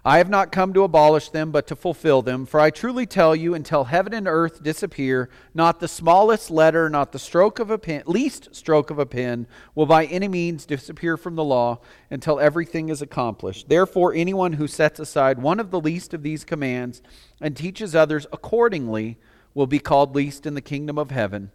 I 0.08 0.16
have 0.16 0.30
not 0.30 0.52
come 0.52 0.72
to 0.72 0.84
abolish 0.84 1.28
them, 1.28 1.52
but 1.52 1.66
to 1.66 1.76
fulfill 1.76 2.22
them. 2.22 2.46
For 2.46 2.60
I 2.60 2.70
truly 2.70 3.04
tell 3.04 3.36
you, 3.36 3.52
until 3.52 3.84
heaven 3.84 4.14
and 4.14 4.26
earth 4.26 4.62
disappear, 4.62 5.28
not 5.52 5.80
the 5.80 5.86
smallest 5.86 6.50
letter, 6.50 6.88
not 6.88 7.12
the 7.12 7.18
stroke 7.18 7.58
of 7.58 7.70
a 7.70 7.76
pen, 7.76 8.04
least 8.06 8.56
stroke 8.56 8.88
of 8.88 8.98
a 8.98 9.04
pen, 9.04 9.46
will 9.74 9.84
by 9.84 10.06
any 10.06 10.26
means 10.26 10.64
disappear 10.64 11.18
from 11.18 11.36
the 11.36 11.44
law 11.44 11.80
until 12.10 12.40
everything 12.40 12.88
is 12.88 13.02
accomplished. 13.02 13.68
Therefore, 13.68 14.14
anyone 14.14 14.54
who 14.54 14.66
sets 14.66 14.98
aside 14.98 15.42
one 15.42 15.60
of 15.60 15.70
the 15.70 15.78
least 15.78 16.14
of 16.14 16.22
these 16.22 16.42
commands 16.42 17.02
and 17.38 17.54
teaches 17.54 17.94
others 17.94 18.26
accordingly 18.32 19.18
will 19.52 19.66
be 19.66 19.78
called 19.78 20.14
least 20.14 20.46
in 20.46 20.54
the 20.54 20.62
kingdom 20.62 20.96
of 20.96 21.10
heaven. 21.10 21.50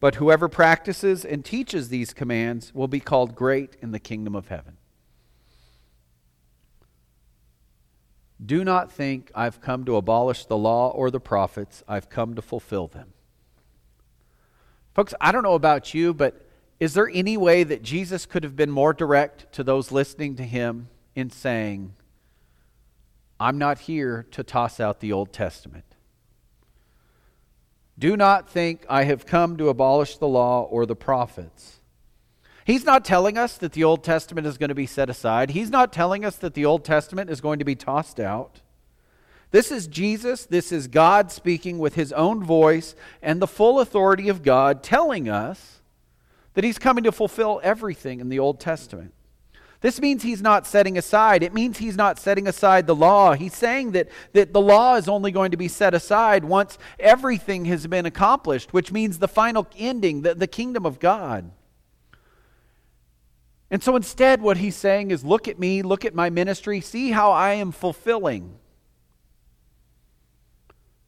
But 0.00 0.14
whoever 0.14 0.48
practices 0.48 1.26
and 1.26 1.44
teaches 1.44 1.90
these 1.90 2.14
commands 2.14 2.74
will 2.74 2.88
be 2.88 3.00
called 3.00 3.34
great 3.34 3.76
in 3.82 3.90
the 3.90 4.00
kingdom 4.00 4.34
of 4.34 4.48
heaven. 4.48 4.78
Do 8.44 8.64
not 8.64 8.92
think 8.92 9.30
I've 9.34 9.60
come 9.60 9.84
to 9.84 9.96
abolish 9.96 10.44
the 10.46 10.56
law 10.56 10.90
or 10.90 11.10
the 11.10 11.20
prophets, 11.20 11.82
I've 11.88 12.08
come 12.08 12.34
to 12.34 12.42
fulfill 12.42 12.86
them. 12.86 13.12
Folks, 14.94 15.14
I 15.20 15.32
don't 15.32 15.42
know 15.42 15.54
about 15.54 15.94
you, 15.94 16.14
but 16.14 16.44
is 16.80 16.94
there 16.94 17.08
any 17.12 17.36
way 17.36 17.64
that 17.64 17.82
Jesus 17.82 18.26
could 18.26 18.44
have 18.44 18.56
been 18.56 18.70
more 18.70 18.92
direct 18.92 19.52
to 19.54 19.64
those 19.64 19.90
listening 19.90 20.36
to 20.36 20.44
him 20.44 20.88
in 21.14 21.30
saying, 21.30 21.94
I'm 23.40 23.58
not 23.58 23.80
here 23.80 24.26
to 24.32 24.42
toss 24.42 24.78
out 24.78 25.00
the 25.00 25.12
Old 25.12 25.32
Testament? 25.32 25.84
Do 27.98 28.16
not 28.16 28.48
think 28.48 28.86
I 28.88 29.04
have 29.04 29.26
come 29.26 29.56
to 29.56 29.68
abolish 29.68 30.18
the 30.18 30.28
law 30.28 30.62
or 30.62 30.86
the 30.86 30.94
prophets. 30.94 31.77
He's 32.68 32.84
not 32.84 33.02
telling 33.02 33.38
us 33.38 33.56
that 33.56 33.72
the 33.72 33.82
Old 33.84 34.04
Testament 34.04 34.46
is 34.46 34.58
going 34.58 34.68
to 34.68 34.74
be 34.74 34.84
set 34.84 35.08
aside. 35.08 35.52
He's 35.52 35.70
not 35.70 35.90
telling 35.90 36.22
us 36.22 36.36
that 36.36 36.52
the 36.52 36.66
Old 36.66 36.84
Testament 36.84 37.30
is 37.30 37.40
going 37.40 37.60
to 37.60 37.64
be 37.64 37.74
tossed 37.74 38.20
out. 38.20 38.60
This 39.52 39.72
is 39.72 39.86
Jesus, 39.86 40.44
this 40.44 40.70
is 40.70 40.86
God 40.86 41.32
speaking 41.32 41.78
with 41.78 41.94
his 41.94 42.12
own 42.12 42.44
voice 42.44 42.94
and 43.22 43.40
the 43.40 43.46
full 43.46 43.80
authority 43.80 44.28
of 44.28 44.42
God 44.42 44.82
telling 44.82 45.30
us 45.30 45.80
that 46.52 46.62
he's 46.62 46.78
coming 46.78 47.04
to 47.04 47.10
fulfill 47.10 47.58
everything 47.64 48.20
in 48.20 48.28
the 48.28 48.38
Old 48.38 48.60
Testament. 48.60 49.14
This 49.80 49.98
means 49.98 50.22
he's 50.22 50.42
not 50.42 50.66
setting 50.66 50.98
aside. 50.98 51.42
It 51.42 51.54
means 51.54 51.78
he's 51.78 51.96
not 51.96 52.18
setting 52.18 52.46
aside 52.46 52.86
the 52.86 52.94
law. 52.94 53.32
He's 53.32 53.56
saying 53.56 53.92
that, 53.92 54.10
that 54.34 54.52
the 54.52 54.60
law 54.60 54.96
is 54.96 55.08
only 55.08 55.30
going 55.30 55.52
to 55.52 55.56
be 55.56 55.68
set 55.68 55.94
aside 55.94 56.44
once 56.44 56.76
everything 57.00 57.64
has 57.64 57.86
been 57.86 58.04
accomplished, 58.04 58.74
which 58.74 58.92
means 58.92 59.20
the 59.20 59.26
final 59.26 59.66
ending, 59.78 60.20
the, 60.20 60.34
the 60.34 60.46
kingdom 60.46 60.84
of 60.84 61.00
God. 61.00 61.50
And 63.70 63.82
so 63.82 63.96
instead, 63.96 64.40
what 64.40 64.56
he's 64.56 64.76
saying 64.76 65.10
is 65.10 65.24
look 65.24 65.46
at 65.46 65.58
me, 65.58 65.82
look 65.82 66.04
at 66.04 66.14
my 66.14 66.30
ministry, 66.30 66.80
see 66.80 67.10
how 67.10 67.32
I 67.32 67.54
am 67.54 67.70
fulfilling 67.72 68.58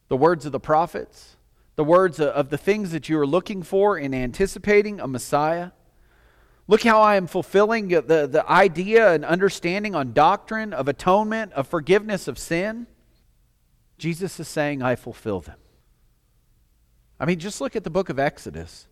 the 0.09 0.17
words 0.17 0.45
of 0.45 0.51
the 0.51 0.59
prophets, 0.59 1.37
the 1.75 1.83
words 1.83 2.19
of 2.19 2.49
the 2.49 2.57
things 2.57 2.91
that 2.91 3.09
you 3.09 3.17
are 3.17 3.25
looking 3.25 3.63
for 3.63 3.97
in 3.97 4.13
anticipating 4.13 4.99
a 4.99 5.07
Messiah. 5.07 5.71
Look 6.67 6.83
how 6.83 7.01
I 7.01 7.15
am 7.15 7.27
fulfilling 7.27 7.87
the, 7.87 8.01
the 8.01 8.45
idea 8.47 9.13
and 9.13 9.25
understanding 9.25 9.95
on 9.95 10.13
doctrine 10.13 10.73
of 10.73 10.87
atonement, 10.87 11.53
of 11.53 11.67
forgiveness 11.67 12.27
of 12.27 12.37
sin. 12.37 12.87
Jesus 13.97 14.39
is 14.39 14.47
saying, 14.47 14.81
I 14.81 14.95
fulfill 14.95 15.41
them. 15.41 15.57
I 17.19 17.25
mean, 17.25 17.39
just 17.39 17.61
look 17.61 17.75
at 17.75 17.83
the 17.83 17.89
book 17.89 18.09
of 18.09 18.19
Exodus. 18.19 18.87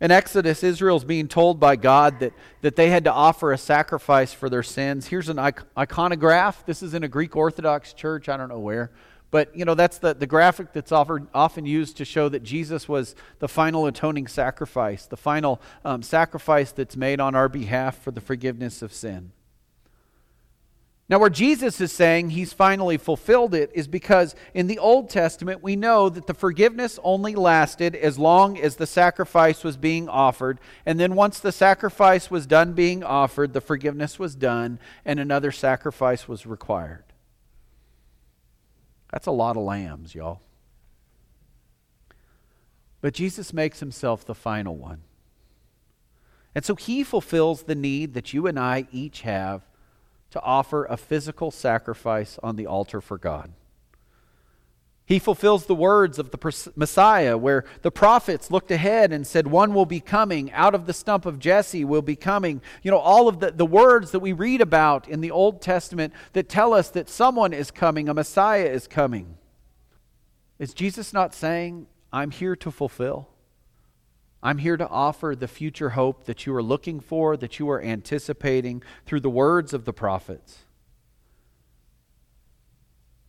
In 0.00 0.12
Exodus, 0.12 0.62
Israel's 0.62 1.04
being 1.04 1.26
told 1.26 1.58
by 1.58 1.74
God 1.74 2.20
that, 2.20 2.32
that 2.60 2.76
they 2.76 2.88
had 2.88 3.04
to 3.04 3.12
offer 3.12 3.52
a 3.52 3.58
sacrifice 3.58 4.32
for 4.32 4.48
their 4.48 4.62
sins. 4.62 5.08
Here's 5.08 5.28
an 5.28 5.38
iconograph. 5.38 6.64
This 6.66 6.84
is 6.84 6.94
in 6.94 7.02
a 7.02 7.08
Greek 7.08 7.34
Orthodox 7.34 7.92
church, 7.92 8.28
I 8.28 8.36
don't 8.36 8.48
know 8.48 8.60
where. 8.60 8.92
But, 9.30 9.54
you 9.56 9.64
know, 9.64 9.74
that's 9.74 9.98
the, 9.98 10.14
the 10.14 10.26
graphic 10.26 10.72
that's 10.72 10.92
offered, 10.92 11.26
often 11.34 11.66
used 11.66 11.96
to 11.98 12.04
show 12.04 12.28
that 12.28 12.44
Jesus 12.44 12.88
was 12.88 13.14
the 13.40 13.48
final 13.48 13.86
atoning 13.86 14.28
sacrifice, 14.28 15.04
the 15.04 15.16
final 15.16 15.60
um, 15.84 16.02
sacrifice 16.02 16.72
that's 16.72 16.96
made 16.96 17.20
on 17.20 17.34
our 17.34 17.48
behalf 17.48 17.98
for 17.98 18.10
the 18.10 18.20
forgiveness 18.20 18.80
of 18.82 18.92
sin. 18.92 19.32
Now, 21.10 21.18
where 21.18 21.30
Jesus 21.30 21.80
is 21.80 21.90
saying 21.90 22.30
he's 22.30 22.52
finally 22.52 22.98
fulfilled 22.98 23.54
it 23.54 23.70
is 23.72 23.88
because 23.88 24.34
in 24.52 24.66
the 24.66 24.78
Old 24.78 25.08
Testament 25.08 25.62
we 25.62 25.74
know 25.74 26.10
that 26.10 26.26
the 26.26 26.34
forgiveness 26.34 26.98
only 27.02 27.34
lasted 27.34 27.96
as 27.96 28.18
long 28.18 28.58
as 28.58 28.76
the 28.76 28.86
sacrifice 28.86 29.64
was 29.64 29.78
being 29.78 30.06
offered. 30.06 30.60
And 30.84 31.00
then 31.00 31.14
once 31.14 31.40
the 31.40 31.52
sacrifice 31.52 32.30
was 32.30 32.46
done 32.46 32.74
being 32.74 33.02
offered, 33.02 33.54
the 33.54 33.62
forgiveness 33.62 34.18
was 34.18 34.34
done 34.34 34.78
and 35.02 35.18
another 35.18 35.50
sacrifice 35.50 36.28
was 36.28 36.44
required. 36.44 37.04
That's 39.10 39.26
a 39.26 39.32
lot 39.32 39.56
of 39.56 39.62
lambs, 39.62 40.14
y'all. 40.14 40.42
But 43.00 43.14
Jesus 43.14 43.54
makes 43.54 43.80
himself 43.80 44.26
the 44.26 44.34
final 44.34 44.76
one. 44.76 45.00
And 46.54 46.66
so 46.66 46.74
he 46.74 47.02
fulfills 47.02 47.62
the 47.62 47.74
need 47.74 48.12
that 48.12 48.34
you 48.34 48.46
and 48.46 48.58
I 48.58 48.86
each 48.92 49.22
have 49.22 49.62
to 50.30 50.40
offer 50.42 50.84
a 50.84 50.96
physical 50.96 51.50
sacrifice 51.50 52.38
on 52.42 52.56
the 52.56 52.66
altar 52.66 53.00
for 53.00 53.18
God. 53.18 53.52
He 55.08 55.18
fulfills 55.18 55.64
the 55.64 55.74
words 55.74 56.18
of 56.18 56.32
the 56.32 56.70
Messiah, 56.76 57.38
where 57.38 57.64
the 57.80 57.90
prophets 57.90 58.50
looked 58.50 58.70
ahead 58.70 59.10
and 59.10 59.26
said, 59.26 59.46
One 59.46 59.72
will 59.72 59.86
be 59.86 60.00
coming, 60.00 60.52
out 60.52 60.74
of 60.74 60.84
the 60.84 60.92
stump 60.92 61.24
of 61.24 61.38
Jesse 61.38 61.82
will 61.82 62.02
be 62.02 62.14
coming. 62.14 62.60
You 62.82 62.90
know, 62.90 62.98
all 62.98 63.26
of 63.26 63.40
the, 63.40 63.50
the 63.50 63.64
words 63.64 64.10
that 64.10 64.20
we 64.20 64.34
read 64.34 64.60
about 64.60 65.08
in 65.08 65.22
the 65.22 65.30
Old 65.30 65.62
Testament 65.62 66.12
that 66.34 66.50
tell 66.50 66.74
us 66.74 66.90
that 66.90 67.08
someone 67.08 67.54
is 67.54 67.70
coming, 67.70 68.10
a 68.10 68.12
Messiah 68.12 68.66
is 68.66 68.86
coming. 68.86 69.38
Is 70.58 70.74
Jesus 70.74 71.14
not 71.14 71.32
saying, 71.32 71.86
I'm 72.12 72.30
here 72.30 72.56
to 72.56 72.70
fulfill? 72.70 73.30
I'm 74.42 74.58
here 74.58 74.76
to 74.76 74.88
offer 74.88 75.34
the 75.34 75.48
future 75.48 75.90
hope 75.90 76.24
that 76.24 76.46
you 76.46 76.54
are 76.54 76.62
looking 76.62 77.00
for, 77.00 77.36
that 77.36 77.58
you 77.58 77.68
are 77.70 77.82
anticipating 77.82 78.82
through 79.04 79.20
the 79.20 79.30
words 79.30 79.74
of 79.74 79.84
the 79.84 79.92
prophets. 79.92 80.58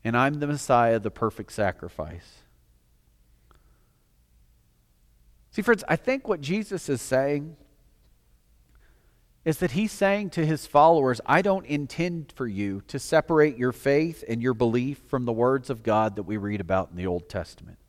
And 0.04 0.16
I'm 0.16 0.36
the 0.36 0.48
Messiah, 0.48 1.00
the 1.00 1.12
perfect 1.12 1.52
sacrifice. 1.52 2.44
See, 5.52 5.64
friends, 5.64 5.84
I 5.88 5.96
think 5.96 6.28
what 6.28 6.42
Jesus 6.42 6.90
is 6.90 7.02
saying 7.02 7.58
is 9.44 9.58
that 9.58 9.72
he's 9.72 9.92
saying 9.92 10.30
to 10.30 10.46
his 10.46 10.68
followers, 10.68 11.20
I 11.26 11.42
don't 11.42 11.66
intend 11.66 12.32
for 12.36 12.48
you 12.48 12.84
to 12.88 13.00
separate 13.00 13.58
your 13.58 13.72
faith 13.72 14.24
and 14.28 14.44
your 14.44 14.54
belief 14.54 15.00
from 15.08 15.26
the 15.26 15.34
words 15.34 15.72
of 15.72 15.82
God 15.82 16.18
that 16.18 16.24
we 16.24 16.38
read 16.38 16.62
about 16.62 16.92
in 16.92 16.98
the 16.98 17.08
Old 17.08 17.30
Testament 17.30 17.80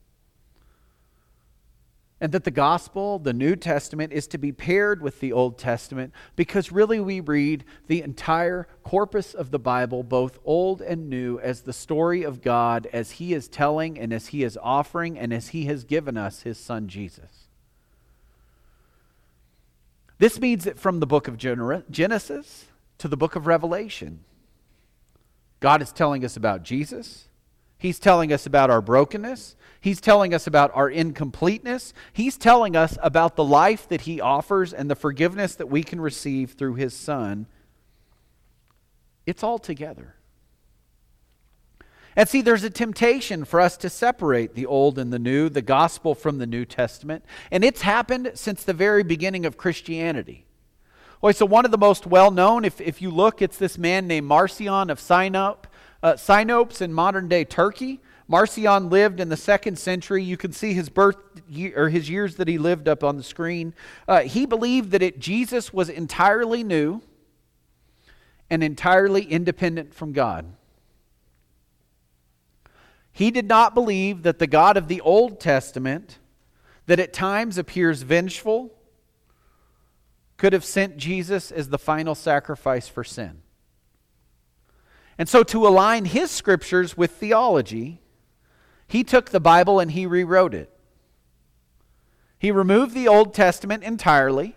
and 2.21 2.33
that 2.33 2.45
the 2.45 2.51
gospel, 2.51 3.19
the 3.19 3.33
New 3.33 3.57
Testament, 3.57 4.13
is 4.13 4.27
to 4.27 4.39
be 4.39 4.53
paired 4.53 5.01
with 5.01 5.21
the 5.21 5.33
Old 5.33 5.59
Testament 5.59 6.13
because 6.37 6.71
really 6.71 7.01
we 7.01 7.21
read 7.21 7.65
the 7.87 8.03
entire 8.03 8.69
corpus 8.83 9.33
of 9.33 9.51
the 9.51 9.59
Bible, 9.59 10.03
both 10.03 10.39
Old 10.45 10.83
and 10.83 11.09
New, 11.09 11.39
as 11.39 11.63
the 11.63 11.73
story 11.73 12.23
of 12.23 12.43
God 12.43 12.87
as 12.93 13.13
He 13.13 13.33
is 13.33 13.49
telling 13.49 13.99
and 13.99 14.13
as 14.13 14.29
He 14.29 14.43
is 14.43 14.59
offering 14.63 15.19
and 15.19 15.33
as 15.33 15.49
He 15.49 15.65
has 15.65 15.85
given 15.85 16.19
us 16.19 16.43
His 16.43 16.59
Son 16.59 16.89
Jesus. 16.89 17.49
This 20.19 20.39
means 20.39 20.65
that 20.65 20.79
from 20.79 21.01
the 21.01 21.07
book 21.07 21.27
of 21.27 21.39
Genesis 21.39 22.67
to 22.99 23.09
the 23.09 23.17
book 23.17 23.37
of 23.37 23.47
Revelation, 23.47 24.25
God 25.61 25.81
is 25.81 25.93
telling 25.93 26.23
us 26.27 26.37
about 26.37 26.63
Jesus. 26.63 27.29
He's 27.79 27.99
telling 27.99 28.31
us 28.31 28.45
about 28.45 28.69
our 28.69 28.83
brokenness. 28.83 29.57
He's 29.81 30.01
telling 30.01 30.35
us 30.35 30.47
about 30.47 30.71
our 30.75 30.91
incompleteness. 30.91 31.95
He's 32.13 32.37
telling 32.37 32.77
us 32.77 32.99
about 33.03 33.37
the 33.37 33.45
life 33.45 33.89
that 33.89 34.03
He 34.03 34.21
offers 34.21 34.73
and 34.75 34.91
the 34.91 34.95
forgiveness 34.95 35.55
that 35.55 35.69
we 35.69 35.83
can 35.83 36.01
receive 36.01 36.53
through 36.53 36.75
His 36.75 36.95
Son. 36.95 37.47
It's 39.25 39.43
all 39.43 39.59
together. 39.59 40.17
And 42.17 42.29
see, 42.29 42.43
there's 42.43 42.65
a 42.65 42.71
temptation 42.71 43.45
for 43.45 43.61
us 43.61 43.77
to 43.79 43.89
separate 43.89 44.55
the 44.55 44.67
Old 44.67 44.99
and 44.99 45.13
the 45.13 45.19
New, 45.19 45.49
the 45.49 45.63
gospel 45.63 46.15
from 46.15 46.39
the 46.39 46.47
New 46.47 46.65
Testament. 46.65 47.25
And 47.51 47.65
it's 47.65 47.83
happened 47.83 48.33
since 48.35 48.65
the 48.65 48.75
very 48.75 49.03
beginning 49.03 49.47
of 49.47 49.57
Christianity. 49.57 50.45
Well, 51.23 51.33
so 51.33 51.47
one 51.47 51.65
of 51.65 51.71
the 51.71 51.79
most 51.79 52.07
well 52.07 52.31
known, 52.31 52.65
if, 52.65 52.81
if 52.81 53.01
you 53.01 53.11
look, 53.11 53.41
it's 53.41 53.57
this 53.57 53.79
man 53.79 54.07
named 54.07 54.27
Marcion 54.27 54.91
of 54.91 54.99
Sinop, 54.99 55.67
uh, 56.03 56.15
Sinopes 56.15 56.83
in 56.83 56.93
modern 56.93 57.29
day 57.29 57.45
Turkey. 57.45 58.01
Marcion 58.31 58.91
lived 58.91 59.19
in 59.19 59.29
the 59.29 59.37
second 59.37 59.77
century. 59.77 60.23
You 60.23 60.37
can 60.37 60.53
see 60.53 60.73
his 60.73 60.89
birth 60.89 61.17
year, 61.49 61.73
or 61.75 61.89
his 61.89 62.09
years 62.09 62.37
that 62.37 62.47
he 62.47 62.59
lived 62.59 62.87
up 62.87 63.03
on 63.03 63.17
the 63.17 63.25
screen. 63.25 63.75
Uh, 64.07 64.21
he 64.21 64.47
believed 64.47 64.93
that 64.93 65.03
it, 65.03 65.19
Jesus 65.19 65.73
was 65.73 65.89
entirely 65.89 66.63
new 66.63 67.03
and 68.49 68.63
entirely 68.63 69.25
independent 69.25 69.93
from 69.93 70.13
God. 70.13 70.47
He 73.11 73.33
did 73.33 73.49
not 73.49 73.75
believe 73.75 74.23
that 74.23 74.39
the 74.39 74.47
God 74.47 74.77
of 74.77 74.87
the 74.87 75.01
Old 75.01 75.41
Testament, 75.41 76.21
that 76.87 77.01
at 77.01 77.13
times 77.13 77.59
appears 77.59 78.03
vengeful, 78.03 78.73
could 80.37 80.53
have 80.53 80.65
sent 80.65 80.99
Jesus 80.99 81.51
as 81.51 81.71
the 81.71 81.79
final 81.79 82.15
sacrifice 82.15 82.87
for 82.87 83.03
sin. 83.03 83.43
And 85.19 85.29
so, 85.29 85.43
to 85.43 85.67
align 85.67 86.05
his 86.05 86.31
scriptures 86.31 86.97
with 86.97 87.11
theology, 87.11 88.01
he 88.91 89.05
took 89.05 89.31
the 89.31 89.39
Bible 89.39 89.79
and 89.79 89.93
he 89.93 90.05
rewrote 90.05 90.53
it. 90.53 90.69
He 92.41 92.51
removed 92.51 92.93
the 92.93 93.07
Old 93.07 93.33
Testament 93.33 93.85
entirely, 93.85 94.57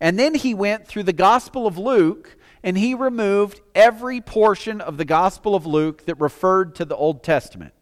and 0.00 0.16
then 0.16 0.36
he 0.36 0.54
went 0.54 0.86
through 0.86 1.02
the 1.02 1.12
Gospel 1.12 1.66
of 1.66 1.76
Luke 1.76 2.36
and 2.62 2.78
he 2.78 2.94
removed 2.94 3.60
every 3.74 4.20
portion 4.20 4.80
of 4.80 4.96
the 4.96 5.04
Gospel 5.04 5.54
of 5.56 5.66
Luke 5.66 6.04
that 6.06 6.20
referred 6.20 6.74
to 6.76 6.84
the 6.84 6.94
Old 6.94 7.24
Testament. 7.24 7.72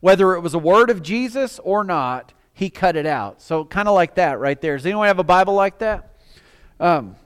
Whether 0.00 0.34
it 0.34 0.40
was 0.40 0.54
a 0.54 0.58
word 0.58 0.88
of 0.88 1.02
Jesus 1.02 1.58
or 1.58 1.84
not, 1.84 2.32
he 2.54 2.70
cut 2.70 2.96
it 2.96 3.04
out. 3.04 3.42
So, 3.42 3.64
kind 3.64 3.88
of 3.88 3.94
like 3.94 4.14
that 4.14 4.38
right 4.38 4.58
there. 4.60 4.76
Does 4.76 4.86
anyone 4.86 5.08
have 5.08 5.18
a 5.18 5.24
Bible 5.24 5.54
like 5.54 5.78
that? 5.78 6.16
Um, 6.80 7.16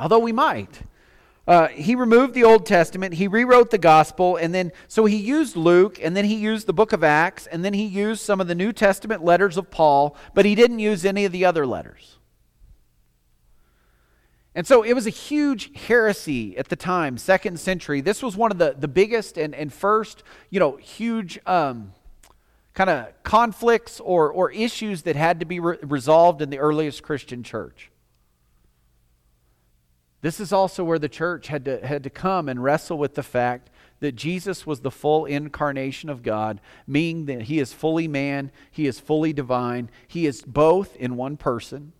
although 0.00 0.18
we 0.18 0.32
might. 0.32 0.82
Uh, 1.46 1.68
he 1.68 1.94
removed 1.94 2.32
the 2.32 2.44
Old 2.44 2.64
Testament, 2.64 3.14
he 3.14 3.28
rewrote 3.28 3.70
the 3.70 3.78
gospel, 3.78 4.36
and 4.36 4.54
then, 4.54 4.72
so 4.88 5.04
he 5.04 5.16
used 5.16 5.56
Luke, 5.56 5.98
and 6.02 6.16
then 6.16 6.24
he 6.24 6.36
used 6.36 6.66
the 6.66 6.72
book 6.72 6.92
of 6.94 7.04
Acts, 7.04 7.46
and 7.46 7.62
then 7.62 7.74
he 7.74 7.84
used 7.84 8.22
some 8.22 8.40
of 8.40 8.48
the 8.48 8.54
New 8.54 8.72
Testament 8.72 9.22
letters 9.22 9.58
of 9.58 9.70
Paul, 9.70 10.16
but 10.32 10.46
he 10.46 10.54
didn't 10.54 10.78
use 10.78 11.04
any 11.04 11.26
of 11.26 11.32
the 11.32 11.44
other 11.44 11.66
letters. 11.66 12.18
And 14.54 14.66
so 14.66 14.82
it 14.82 14.94
was 14.94 15.06
a 15.06 15.10
huge 15.10 15.76
heresy 15.86 16.56
at 16.56 16.68
the 16.68 16.76
time, 16.76 17.18
second 17.18 17.58
century. 17.60 18.00
This 18.00 18.22
was 18.22 18.36
one 18.36 18.50
of 18.50 18.58
the, 18.58 18.74
the 18.78 18.88
biggest 18.88 19.36
and, 19.36 19.54
and 19.54 19.72
first, 19.72 20.22
you 20.48 20.60
know, 20.60 20.76
huge 20.76 21.38
um, 21.44 21.92
kind 22.72 22.88
of 22.88 23.22
conflicts 23.22 24.00
or, 24.00 24.30
or 24.30 24.50
issues 24.52 25.02
that 25.02 25.16
had 25.16 25.40
to 25.40 25.46
be 25.46 25.60
re- 25.60 25.78
resolved 25.82 26.40
in 26.40 26.50
the 26.50 26.58
earliest 26.58 27.02
Christian 27.02 27.42
church. 27.42 27.90
This 30.24 30.40
is 30.40 30.54
also 30.54 30.84
where 30.84 30.98
the 30.98 31.06
church 31.06 31.48
had 31.48 31.66
to, 31.66 31.86
had 31.86 32.02
to 32.04 32.08
come 32.08 32.48
and 32.48 32.64
wrestle 32.64 32.96
with 32.96 33.14
the 33.14 33.22
fact 33.22 33.68
that 34.00 34.12
Jesus 34.12 34.66
was 34.66 34.80
the 34.80 34.90
full 34.90 35.26
incarnation 35.26 36.08
of 36.08 36.22
God, 36.22 36.62
meaning 36.86 37.26
that 37.26 37.42
he 37.42 37.58
is 37.58 37.74
fully 37.74 38.08
man, 38.08 38.50
he 38.70 38.86
is 38.86 38.98
fully 38.98 39.34
divine, 39.34 39.90
he 40.08 40.24
is 40.24 40.40
both 40.40 40.96
in 40.96 41.16
one 41.16 41.36
person. 41.36 41.92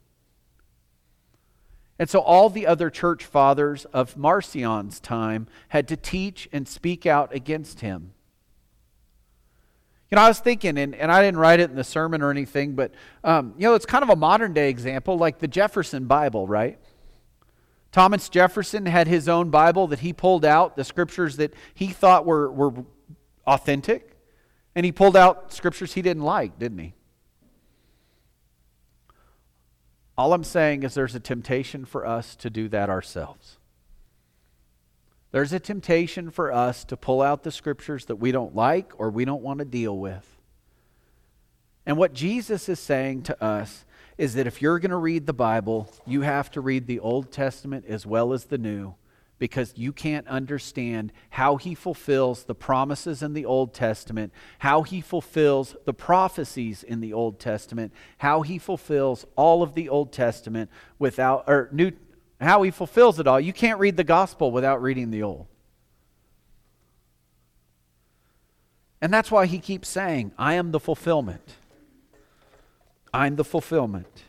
And 1.99 2.09
so 2.09 2.21
all 2.21 2.49
the 2.49 2.67
other 2.67 2.89
church 2.89 3.27
fathers 3.27 3.85
of 3.93 4.17
Marcion's 4.17 5.01
time 5.01 5.47
had 5.69 5.87
to 5.89 5.97
teach 5.97 6.49
and 6.51 6.67
speak 6.67 7.05
out 7.05 7.35
against 7.35 7.81
him. 7.81 8.15
You 10.11 10.17
know, 10.17 10.23
I 10.23 10.29
was 10.29 10.41
thinking, 10.41 10.79
and, 10.79 10.95
and 10.95 11.13
I 11.13 11.21
didn't 11.21 11.41
write 11.41 11.61
it 11.61 11.69
in 11.69 11.77
the 11.77 11.85
sermon 11.85 12.23
or 12.23 12.31
anything, 12.31 12.75
but, 12.75 12.95
um, 13.23 13.53
you 13.59 13.69
know, 13.69 13.75
it's 13.75 13.85
kind 13.85 14.03
of 14.03 14.09
a 14.09 14.17
modern 14.17 14.55
day 14.55 14.71
example, 14.71 15.19
like 15.19 15.41
the 15.41 15.49
Jefferson 15.49 16.07
Bible, 16.07 16.47
right? 16.47 16.79
Thomas 17.95 18.29
Jefferson 18.29 18.87
had 18.87 19.07
his 19.07 19.29
own 19.29 19.51
Bible 19.51 19.87
that 19.87 20.01
he 20.01 20.13
pulled 20.13 20.45
out, 20.45 20.75
the 20.75 20.83
scriptures 20.83 21.37
that 21.37 21.55
he 21.75 21.87
thought 21.87 22.27
were, 22.27 22.51
were 22.51 22.73
authentic, 23.47 24.17
and 24.75 24.85
he 24.85 24.91
pulled 24.91 25.17
out 25.17 25.53
scriptures 25.53 25.93
he 25.93 26.03
didn't 26.03 26.25
like, 26.25 26.59
didn't 26.59 26.79
he? 26.79 26.95
All 30.19 30.33
I'm 30.33 30.43
saying 30.43 30.83
is 30.83 30.95
there's 30.95 31.15
a 31.15 31.21
temptation 31.21 31.85
for 31.85 32.05
us 32.05 32.35
to 32.35 32.51
do 32.51 32.69
that 32.71 32.91
ourselves. 32.91 33.59
There's 35.31 35.53
a 35.53 35.61
temptation 35.61 36.33
for 36.33 36.53
us 36.53 36.83
to 36.87 36.97
pull 36.97 37.23
out 37.23 37.45
the 37.45 37.53
scriptures 37.53 38.07
that 38.07 38.17
we 38.17 38.33
don't 38.33 38.57
like 38.57 38.91
or 38.99 39.09
we 39.09 39.25
don't 39.25 39.43
want 39.43 39.61
to 39.61 39.65
deal 39.65 39.97
with. 39.97 40.29
And 41.87 41.97
what 41.97 42.13
Jesus 42.13 42.69
is 42.69 42.81
saying 42.81 43.23
to 43.23 43.41
us 43.41 43.85
is 44.17 44.35
that 44.35 44.47
if 44.47 44.63
you're 44.63 44.79
going 44.79 44.91
to 44.91 44.97
read 44.97 45.27
the 45.27 45.33
Bible, 45.33 45.93
you 46.07 46.23
have 46.23 46.51
to 46.53 46.61
read 46.61 46.87
the 46.87 47.01
Old 47.01 47.33
Testament 47.33 47.85
as 47.89 48.07
well 48.07 48.33
as 48.33 48.45
the 48.45 48.59
New 48.59 48.95
because 49.39 49.73
you 49.77 49.93
can't 49.93 50.27
understand 50.29 51.13
how 51.31 51.57
he 51.57 51.75
fulfills 51.75 52.45
the 52.45 52.55
promises 52.55 53.23
in 53.23 53.35
the 53.35 53.45
Old 53.45 53.75
Testament, 53.75 54.33
how 54.61 54.83
he 54.83 55.01
fulfills 55.01 55.77
the 55.85 55.93
prophecies 55.93 56.83
in 56.83 57.01
the 57.01 57.13
Old 57.13 57.41
Testament, 57.41 57.93
how 58.19 58.43
he 58.43 58.59
fulfills 58.59 59.27
all 59.37 59.63
of 59.63 59.75
the 59.75 59.89
Old 59.89 60.13
Testament 60.13 60.71
without 60.99 61.45
or 61.47 61.69
new 61.73 61.93
how 62.41 62.63
he 62.63 62.71
fulfills 62.71 63.19
it 63.19 63.27
all. 63.27 63.41
You 63.41 63.53
can't 63.53 63.81
read 63.81 63.97
the 63.97 64.05
gospel 64.05 64.51
without 64.51 64.83
reading 64.83 65.11
the 65.11 65.23
old. 65.23 65.47
And 69.01 69.13
that's 69.13 69.31
why 69.31 69.47
he 69.47 69.59
keeps 69.59 69.89
saying, 69.89 70.33
I 70.39 70.55
am 70.55 70.71
the 70.71 70.81
fulfillment. 70.81 71.57
I'm 73.15 73.37
the 73.37 73.45
fulfillment. 73.45 74.25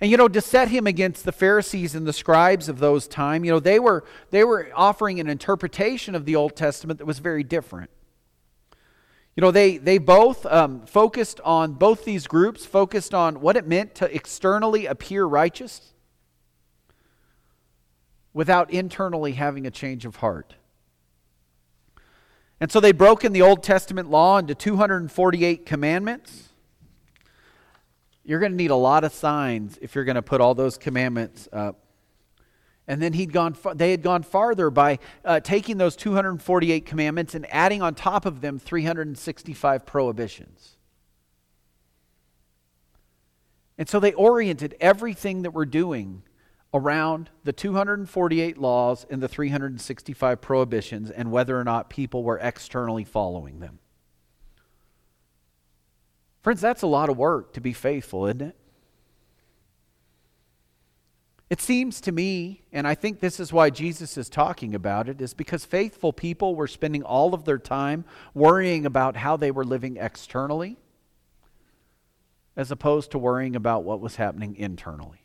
And 0.00 0.10
you 0.10 0.16
know, 0.16 0.26
to 0.26 0.40
set 0.40 0.68
him 0.68 0.88
against 0.88 1.24
the 1.24 1.30
Pharisees 1.30 1.94
and 1.94 2.04
the 2.04 2.12
scribes 2.12 2.68
of 2.68 2.80
those 2.80 3.06
time, 3.06 3.44
you 3.44 3.52
know, 3.52 3.60
they 3.60 3.78
were 3.78 4.02
they 4.30 4.42
were 4.42 4.68
offering 4.74 5.20
an 5.20 5.28
interpretation 5.28 6.16
of 6.16 6.24
the 6.24 6.34
Old 6.34 6.56
Testament 6.56 6.98
that 6.98 7.04
was 7.04 7.20
very 7.20 7.44
different. 7.44 7.90
You 9.36 9.40
know, 9.42 9.52
they 9.52 9.76
they 9.76 9.98
both 9.98 10.44
um, 10.46 10.84
focused 10.86 11.40
on 11.44 11.74
both 11.74 12.04
these 12.04 12.26
groups 12.26 12.66
focused 12.66 13.14
on 13.14 13.40
what 13.40 13.56
it 13.56 13.68
meant 13.68 13.94
to 13.96 14.12
externally 14.12 14.86
appear 14.86 15.24
righteous 15.24 15.94
without 18.34 18.72
internally 18.72 19.32
having 19.32 19.64
a 19.68 19.70
change 19.70 20.04
of 20.04 20.16
heart. 20.16 20.56
And 22.58 22.72
so 22.72 22.80
they 22.80 22.92
broken 22.92 23.32
the 23.32 23.42
Old 23.42 23.62
Testament 23.62 24.10
law 24.10 24.38
into 24.38 24.56
248 24.56 25.64
commandments. 25.64 26.51
You're 28.24 28.40
going 28.40 28.52
to 28.52 28.56
need 28.56 28.70
a 28.70 28.76
lot 28.76 29.04
of 29.04 29.12
signs 29.12 29.78
if 29.82 29.94
you're 29.94 30.04
going 30.04 30.16
to 30.16 30.22
put 30.22 30.40
all 30.40 30.54
those 30.54 30.78
commandments 30.78 31.48
up. 31.52 31.78
And 32.86 33.00
then 33.00 33.12
he'd 33.12 33.32
gone, 33.32 33.56
they 33.74 33.90
had 33.90 34.02
gone 34.02 34.22
farther 34.22 34.68
by 34.70 34.98
uh, 35.24 35.40
taking 35.40 35.78
those 35.78 35.96
248 35.96 36.84
commandments 36.84 37.34
and 37.34 37.46
adding 37.52 37.80
on 37.80 37.94
top 37.94 38.26
of 38.26 38.40
them 38.40 38.58
365 38.58 39.86
prohibitions. 39.86 40.76
And 43.78 43.88
so 43.88 43.98
they 44.00 44.12
oriented 44.12 44.76
everything 44.80 45.42
that 45.42 45.52
we're 45.52 45.64
doing 45.64 46.22
around 46.74 47.30
the 47.44 47.52
248 47.52 48.58
laws 48.58 49.06
and 49.10 49.22
the 49.22 49.28
365 49.28 50.40
prohibitions 50.40 51.10
and 51.10 51.30
whether 51.30 51.58
or 51.58 51.64
not 51.64 51.90
people 51.90 52.22
were 52.24 52.38
externally 52.38 53.04
following 53.04 53.60
them. 53.60 53.78
Friends, 56.42 56.60
that's 56.60 56.82
a 56.82 56.86
lot 56.86 57.08
of 57.08 57.16
work 57.16 57.52
to 57.54 57.60
be 57.60 57.72
faithful, 57.72 58.26
isn't 58.26 58.42
it? 58.42 58.56
It 61.48 61.60
seems 61.60 62.00
to 62.02 62.12
me, 62.12 62.62
and 62.72 62.88
I 62.88 62.94
think 62.94 63.20
this 63.20 63.38
is 63.38 63.52
why 63.52 63.68
Jesus 63.70 64.16
is 64.16 64.28
talking 64.28 64.74
about 64.74 65.08
it, 65.08 65.20
is 65.20 65.34
because 65.34 65.64
faithful 65.64 66.12
people 66.12 66.54
were 66.54 66.66
spending 66.66 67.02
all 67.02 67.34
of 67.34 67.44
their 67.44 67.58
time 67.58 68.04
worrying 68.32 68.86
about 68.86 69.16
how 69.16 69.36
they 69.36 69.50
were 69.50 69.64
living 69.64 69.98
externally 69.98 70.78
as 72.56 72.70
opposed 72.70 73.10
to 73.12 73.18
worrying 73.18 73.54
about 73.54 73.84
what 73.84 74.00
was 74.00 74.16
happening 74.16 74.56
internally. 74.56 75.21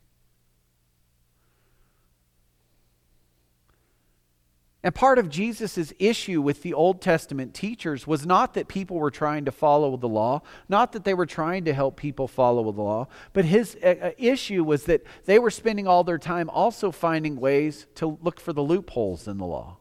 And 4.84 4.94
part 4.94 5.18
of 5.18 5.30
Jesus' 5.30 5.92
issue 5.98 6.42
with 6.42 6.62
the 6.62 6.74
Old 6.74 7.02
Testament 7.02 7.54
teachers 7.56 8.06
was 8.06 8.26
not 8.26 8.54
that 8.54 8.68
people 8.68 8.98
were 8.98 9.10
trying 9.10 9.46
to 9.46 9.52
follow 9.52 9.98
the 9.98 10.08
law, 10.08 10.44
not 10.70 10.92
that 10.92 11.04
they 11.04 11.16
were 11.16 11.26
trying 11.26 11.66
to 11.66 11.74
help 11.74 11.98
people 11.98 12.28
follow 12.28 12.72
the 12.72 12.82
law, 12.82 13.08
but 13.34 13.44
his 13.44 13.76
uh, 13.84 13.96
uh, 14.02 14.12
issue 14.18 14.64
was 14.64 14.84
that 14.86 15.04
they 15.26 15.40
were 15.40 15.50
spending 15.50 15.88
all 15.88 16.04
their 16.04 16.20
time 16.20 16.50
also 16.52 16.92
finding 16.92 17.40
ways 17.40 17.88
to 17.96 18.20
look 18.22 18.40
for 18.40 18.54
the 18.54 18.62
loopholes 18.62 19.28
in 19.28 19.40
the 19.40 19.46
law. 19.46 19.78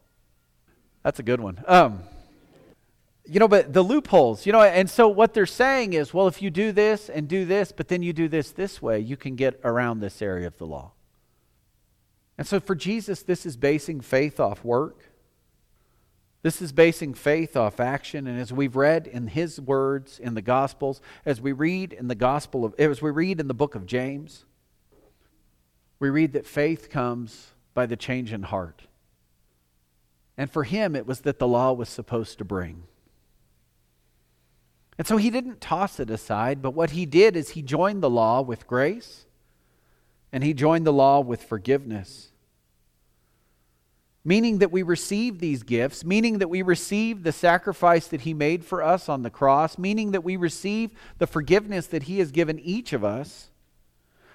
That's 1.03 1.19
a 1.19 1.23
good 1.23 1.41
one. 1.41 1.63
Um, 1.67 2.01
you 3.23 3.39
know, 3.39 3.47
but 3.47 3.73
the 3.73 3.83
loopholes, 3.83 4.45
you 4.45 4.51
know, 4.51 4.61
and 4.61 4.89
so 4.89 5.07
what 5.07 5.33
they're 5.33 5.45
saying 5.45 5.93
is, 5.93 6.13
well, 6.13 6.27
if 6.27 6.41
you 6.41 6.49
do 6.49 6.71
this 6.71 7.07
and 7.09 7.27
do 7.27 7.45
this, 7.45 7.71
but 7.71 7.87
then 7.87 8.01
you 8.01 8.13
do 8.13 8.27
this 8.27 8.51
this 8.51 8.81
way, 8.81 8.99
you 8.99 9.15
can 9.15 9.35
get 9.35 9.59
around 9.63 9.99
this 9.99 10.21
area 10.21 10.47
of 10.47 10.57
the 10.57 10.65
law. 10.65 10.93
And 12.37 12.45
so 12.45 12.59
for 12.59 12.75
Jesus, 12.75 13.23
this 13.23 13.45
is 13.45 13.57
basing 13.57 14.01
faith 14.01 14.39
off 14.39 14.63
work. 14.63 15.11
This 16.43 16.61
is 16.61 16.71
basing 16.71 17.13
faith 17.13 17.57
off 17.57 17.79
action. 17.79 18.27
And 18.27 18.39
as 18.39 18.53
we've 18.53 18.75
read 18.75 19.07
in 19.07 19.27
his 19.27 19.59
words 19.59 20.19
in 20.19 20.35
the 20.35 20.41
Gospels, 20.41 21.01
as 21.25 21.41
we 21.41 21.51
read 21.51 21.93
in 21.93 22.07
the 22.07 22.15
Gospel 22.15 22.63
of, 22.63 22.75
as 22.79 23.01
we 23.01 23.09
read 23.09 23.39
in 23.39 23.47
the 23.47 23.53
book 23.53 23.75
of 23.75 23.85
James, 23.85 24.45
we 25.99 26.09
read 26.09 26.33
that 26.33 26.45
faith 26.45 26.89
comes 26.89 27.51
by 27.73 27.85
the 27.85 27.95
change 27.95 28.31
in 28.31 28.43
heart. 28.43 28.83
And 30.37 30.49
for 30.49 30.63
him, 30.63 30.95
it 30.95 31.07
was 31.07 31.21
that 31.21 31.39
the 31.39 31.47
law 31.47 31.73
was 31.73 31.89
supposed 31.89 32.37
to 32.37 32.45
bring. 32.45 32.83
And 34.97 35.05
so 35.05 35.17
he 35.17 35.29
didn't 35.29 35.61
toss 35.61 35.99
it 35.99 36.09
aside, 36.09 36.61
but 36.61 36.73
what 36.73 36.91
he 36.91 37.05
did 37.05 37.35
is 37.35 37.49
he 37.49 37.61
joined 37.61 38.01
the 38.01 38.09
law 38.09 38.41
with 38.41 38.67
grace 38.67 39.26
and 40.31 40.43
he 40.43 40.53
joined 40.53 40.85
the 40.85 40.93
law 40.93 41.19
with 41.19 41.43
forgiveness. 41.43 42.31
Meaning 44.23 44.57
that 44.59 44.71
we 44.71 44.83
receive 44.83 45.39
these 45.39 45.63
gifts, 45.63 46.03
meaning 46.03 46.39
that 46.39 46.49
we 46.49 46.61
receive 46.61 47.23
the 47.23 47.31
sacrifice 47.31 48.07
that 48.07 48.21
he 48.21 48.33
made 48.33 48.65
for 48.65 48.83
us 48.83 49.07
on 49.07 49.23
the 49.23 49.29
cross, 49.29 49.77
meaning 49.77 50.11
that 50.11 50.23
we 50.23 50.35
receive 50.35 50.91
the 51.17 51.27
forgiveness 51.27 51.87
that 51.87 52.03
he 52.03 52.19
has 52.19 52.31
given 52.31 52.59
each 52.59 52.91
of 52.91 53.05
us. 53.05 53.49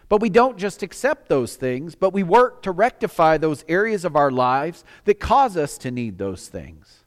But 0.08 0.22
we 0.22 0.30
don't 0.30 0.58
just 0.58 0.82
accept 0.82 1.28
those 1.28 1.56
things, 1.56 1.94
but 1.94 2.12
we 2.12 2.22
work 2.22 2.62
to 2.62 2.70
rectify 2.70 3.36
those 3.36 3.64
areas 3.68 4.04
of 4.04 4.16
our 4.16 4.30
lives 4.30 4.84
that 5.04 5.20
cause 5.20 5.56
us 5.56 5.76
to 5.78 5.90
need 5.90 6.16
those 6.16 6.48
things. 6.48 7.04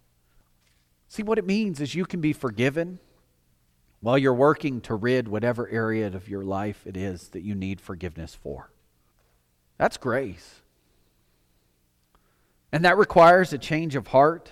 See, 1.07 1.23
what 1.23 1.37
it 1.37 1.45
means 1.45 1.79
is 1.79 1.95
you 1.95 2.05
can 2.05 2.21
be 2.21 2.33
forgiven 2.33 2.99
while 4.01 4.17
you're 4.17 4.33
working 4.33 4.81
to 4.81 4.93
rid 4.93 5.27
whatever 5.27 5.67
area 5.69 6.07
of 6.07 6.29
your 6.29 6.43
life 6.43 6.85
it 6.85 6.95
is 6.95 7.29
that 7.29 7.41
you 7.41 7.55
need 7.55 7.81
forgiveness 7.81 8.35
for. 8.35 8.69
That's 9.77 9.97
grace. 9.97 10.61
And 12.71 12.83
that 12.85 12.97
requires 12.97 13.53
a 13.53 13.57
change 13.57 13.95
of 13.95 14.07
heart. 14.07 14.51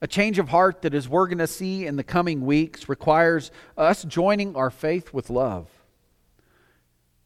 A 0.00 0.06
change 0.06 0.38
of 0.38 0.50
heart 0.50 0.82
that, 0.82 0.94
as 0.94 1.08
we're 1.08 1.26
going 1.26 1.38
to 1.38 1.46
see 1.46 1.86
in 1.86 1.96
the 1.96 2.04
coming 2.04 2.44
weeks, 2.44 2.88
requires 2.88 3.50
us 3.76 4.04
joining 4.04 4.54
our 4.54 4.70
faith 4.70 5.12
with 5.12 5.30
love. 5.30 5.68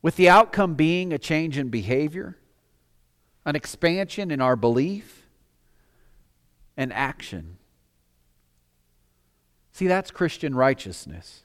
With 0.00 0.16
the 0.16 0.28
outcome 0.28 0.74
being 0.74 1.12
a 1.12 1.18
change 1.18 1.58
in 1.58 1.70
behavior, 1.70 2.36
an 3.44 3.56
expansion 3.56 4.30
in 4.30 4.40
our 4.40 4.54
belief, 4.54 5.26
and 6.76 6.92
action. 6.92 7.58
See, 9.72 9.88
that's 9.88 10.10
Christian 10.10 10.54
righteousness. 10.54 11.42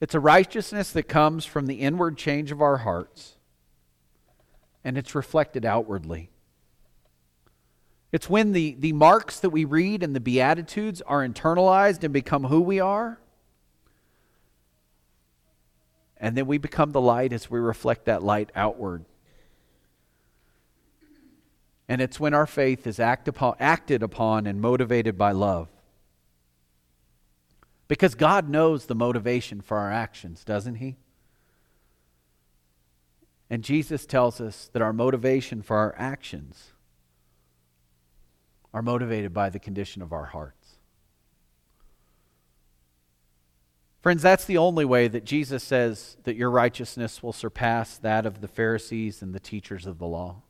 It's 0.00 0.14
a 0.14 0.20
righteousness 0.20 0.90
that 0.92 1.04
comes 1.04 1.44
from 1.44 1.66
the 1.66 1.76
inward 1.76 2.18
change 2.18 2.52
of 2.52 2.60
our 2.60 2.78
hearts, 2.78 3.36
and 4.84 4.98
it's 4.98 5.14
reflected 5.14 5.64
outwardly. 5.64 6.30
It's 8.12 8.30
when 8.30 8.52
the, 8.52 8.76
the 8.78 8.92
marks 8.92 9.40
that 9.40 9.50
we 9.50 9.64
read 9.64 10.02
and 10.02 10.14
the 10.14 10.20
Beatitudes 10.20 11.02
are 11.02 11.26
internalized 11.26 12.04
and 12.04 12.12
become 12.12 12.44
who 12.44 12.60
we 12.60 12.78
are. 12.80 13.18
And 16.18 16.36
then 16.36 16.46
we 16.46 16.56
become 16.56 16.92
the 16.92 17.00
light 17.00 17.32
as 17.32 17.50
we 17.50 17.58
reflect 17.58 18.06
that 18.06 18.22
light 18.22 18.50
outward. 18.54 19.04
And 21.88 22.00
it's 22.00 22.18
when 22.18 22.32
our 22.32 22.46
faith 22.46 22.86
is 22.86 22.98
act 22.98 23.28
upon, 23.28 23.56
acted 23.60 24.02
upon 24.02 24.46
and 24.46 24.60
motivated 24.60 25.18
by 25.18 25.32
love. 25.32 25.68
Because 27.88 28.14
God 28.14 28.48
knows 28.48 28.86
the 28.86 28.94
motivation 28.94 29.60
for 29.60 29.76
our 29.78 29.92
actions, 29.92 30.44
doesn't 30.44 30.76
He? 30.76 30.96
And 33.48 33.62
Jesus 33.62 34.06
tells 34.06 34.40
us 34.40 34.68
that 34.72 34.82
our 34.82 34.92
motivation 34.92 35.62
for 35.62 35.76
our 35.76 35.94
actions 35.96 36.72
are 38.74 38.82
motivated 38.82 39.32
by 39.32 39.48
the 39.48 39.60
condition 39.60 40.02
of 40.02 40.12
our 40.12 40.26
hearts. 40.26 40.76
Friends, 44.02 44.22
that's 44.22 44.44
the 44.44 44.58
only 44.58 44.84
way 44.84 45.08
that 45.08 45.24
Jesus 45.24 45.64
says 45.64 46.16
that 46.24 46.36
your 46.36 46.50
righteousness 46.50 47.22
will 47.22 47.32
surpass 47.32 47.98
that 47.98 48.26
of 48.26 48.40
the 48.40 48.48
Pharisees 48.48 49.22
and 49.22 49.34
the 49.34 49.40
teachers 49.40 49.86
of 49.86 49.98
the 49.98 50.06
law. 50.06 50.42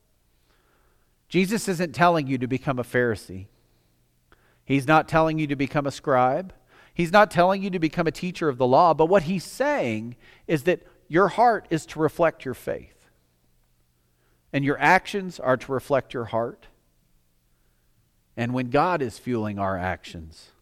Jesus 1.28 1.68
isn't 1.68 1.94
telling 1.94 2.26
you 2.26 2.38
to 2.38 2.46
become 2.46 2.78
a 2.78 2.84
Pharisee. 2.84 3.46
He's 4.64 4.86
not 4.86 5.08
telling 5.08 5.38
you 5.38 5.46
to 5.46 5.56
become 5.56 5.86
a 5.86 5.90
scribe. 5.90 6.52
He's 6.96 7.12
not 7.12 7.30
telling 7.30 7.62
you 7.62 7.68
to 7.68 7.78
become 7.78 8.06
a 8.06 8.10
teacher 8.10 8.48
of 8.48 8.56
the 8.56 8.66
law, 8.66 8.94
but 8.94 9.10
what 9.10 9.24
he's 9.24 9.44
saying 9.44 10.16
is 10.46 10.62
that 10.62 10.80
your 11.08 11.28
heart 11.28 11.66
is 11.68 11.84
to 11.86 11.98
reflect 11.98 12.46
your 12.46 12.54
faith. 12.54 13.10
And 14.50 14.64
your 14.64 14.80
actions 14.80 15.38
are 15.38 15.58
to 15.58 15.72
reflect 15.72 16.14
your 16.14 16.24
heart. 16.24 16.68
And 18.34 18.54
when 18.54 18.70
God 18.70 19.02
is 19.02 19.18
fueling 19.18 19.58
our 19.58 19.76
actions, 19.76 20.52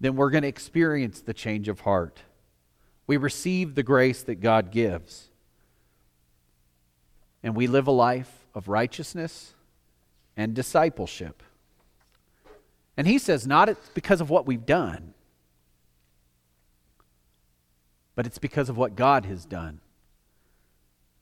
then 0.00 0.16
we're 0.16 0.30
going 0.30 0.40
to 0.40 0.48
experience 0.48 1.20
the 1.20 1.34
change 1.34 1.68
of 1.68 1.80
heart. 1.80 2.22
We 3.06 3.18
receive 3.18 3.74
the 3.74 3.82
grace 3.82 4.22
that 4.22 4.36
God 4.36 4.70
gives. 4.70 5.28
And 7.42 7.54
we 7.54 7.66
live 7.66 7.88
a 7.88 7.92
life 7.92 8.46
of 8.54 8.68
righteousness 8.68 9.52
and 10.34 10.54
discipleship. 10.54 11.42
And 12.96 13.06
he 13.06 13.18
says, 13.18 13.46
not 13.46 13.68
it's 13.68 13.88
because 13.90 14.20
of 14.20 14.30
what 14.30 14.46
we've 14.46 14.66
done, 14.66 15.14
but 18.14 18.26
it's 18.26 18.38
because 18.38 18.68
of 18.68 18.76
what 18.76 18.94
God 18.94 19.26
has 19.26 19.44
done. 19.44 19.80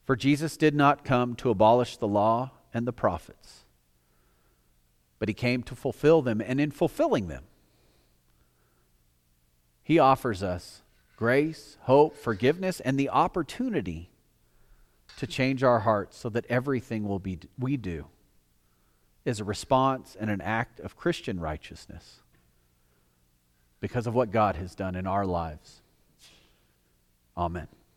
For 0.04 0.16
Jesus 0.16 0.56
did 0.56 0.74
not 0.74 1.04
come 1.04 1.34
to 1.36 1.50
abolish 1.50 1.96
the 1.96 2.08
law 2.08 2.50
and 2.74 2.86
the 2.86 2.92
prophets, 2.92 3.64
but 5.18 5.28
he 5.28 5.34
came 5.34 5.62
to 5.62 5.74
fulfill 5.74 6.20
them. 6.20 6.42
And 6.44 6.60
in 6.60 6.70
fulfilling 6.70 7.28
them, 7.28 7.44
he 9.82 9.98
offers 9.98 10.42
us 10.42 10.82
grace, 11.16 11.78
hope, 11.82 12.16
forgiveness, 12.16 12.80
and 12.80 12.98
the 12.98 13.08
opportunity 13.08 14.10
to 15.16 15.26
change 15.26 15.62
our 15.62 15.80
hearts 15.80 16.18
so 16.18 16.28
that 16.28 16.44
everything 16.48 17.06
will 17.06 17.18
be 17.18 17.38
we 17.58 17.76
do 17.76 18.06
is 19.24 19.40
a 19.40 19.44
response 19.44 20.16
and 20.18 20.30
an 20.30 20.40
act 20.40 20.80
of 20.80 20.96
Christian 20.96 21.38
righteousness 21.38 22.20
because 23.80 24.06
of 24.06 24.14
what 24.14 24.30
God 24.30 24.56
has 24.56 24.74
done 24.74 24.94
in 24.94 25.06
our 25.06 25.26
lives. 25.26 25.82
Amen. 27.36 27.68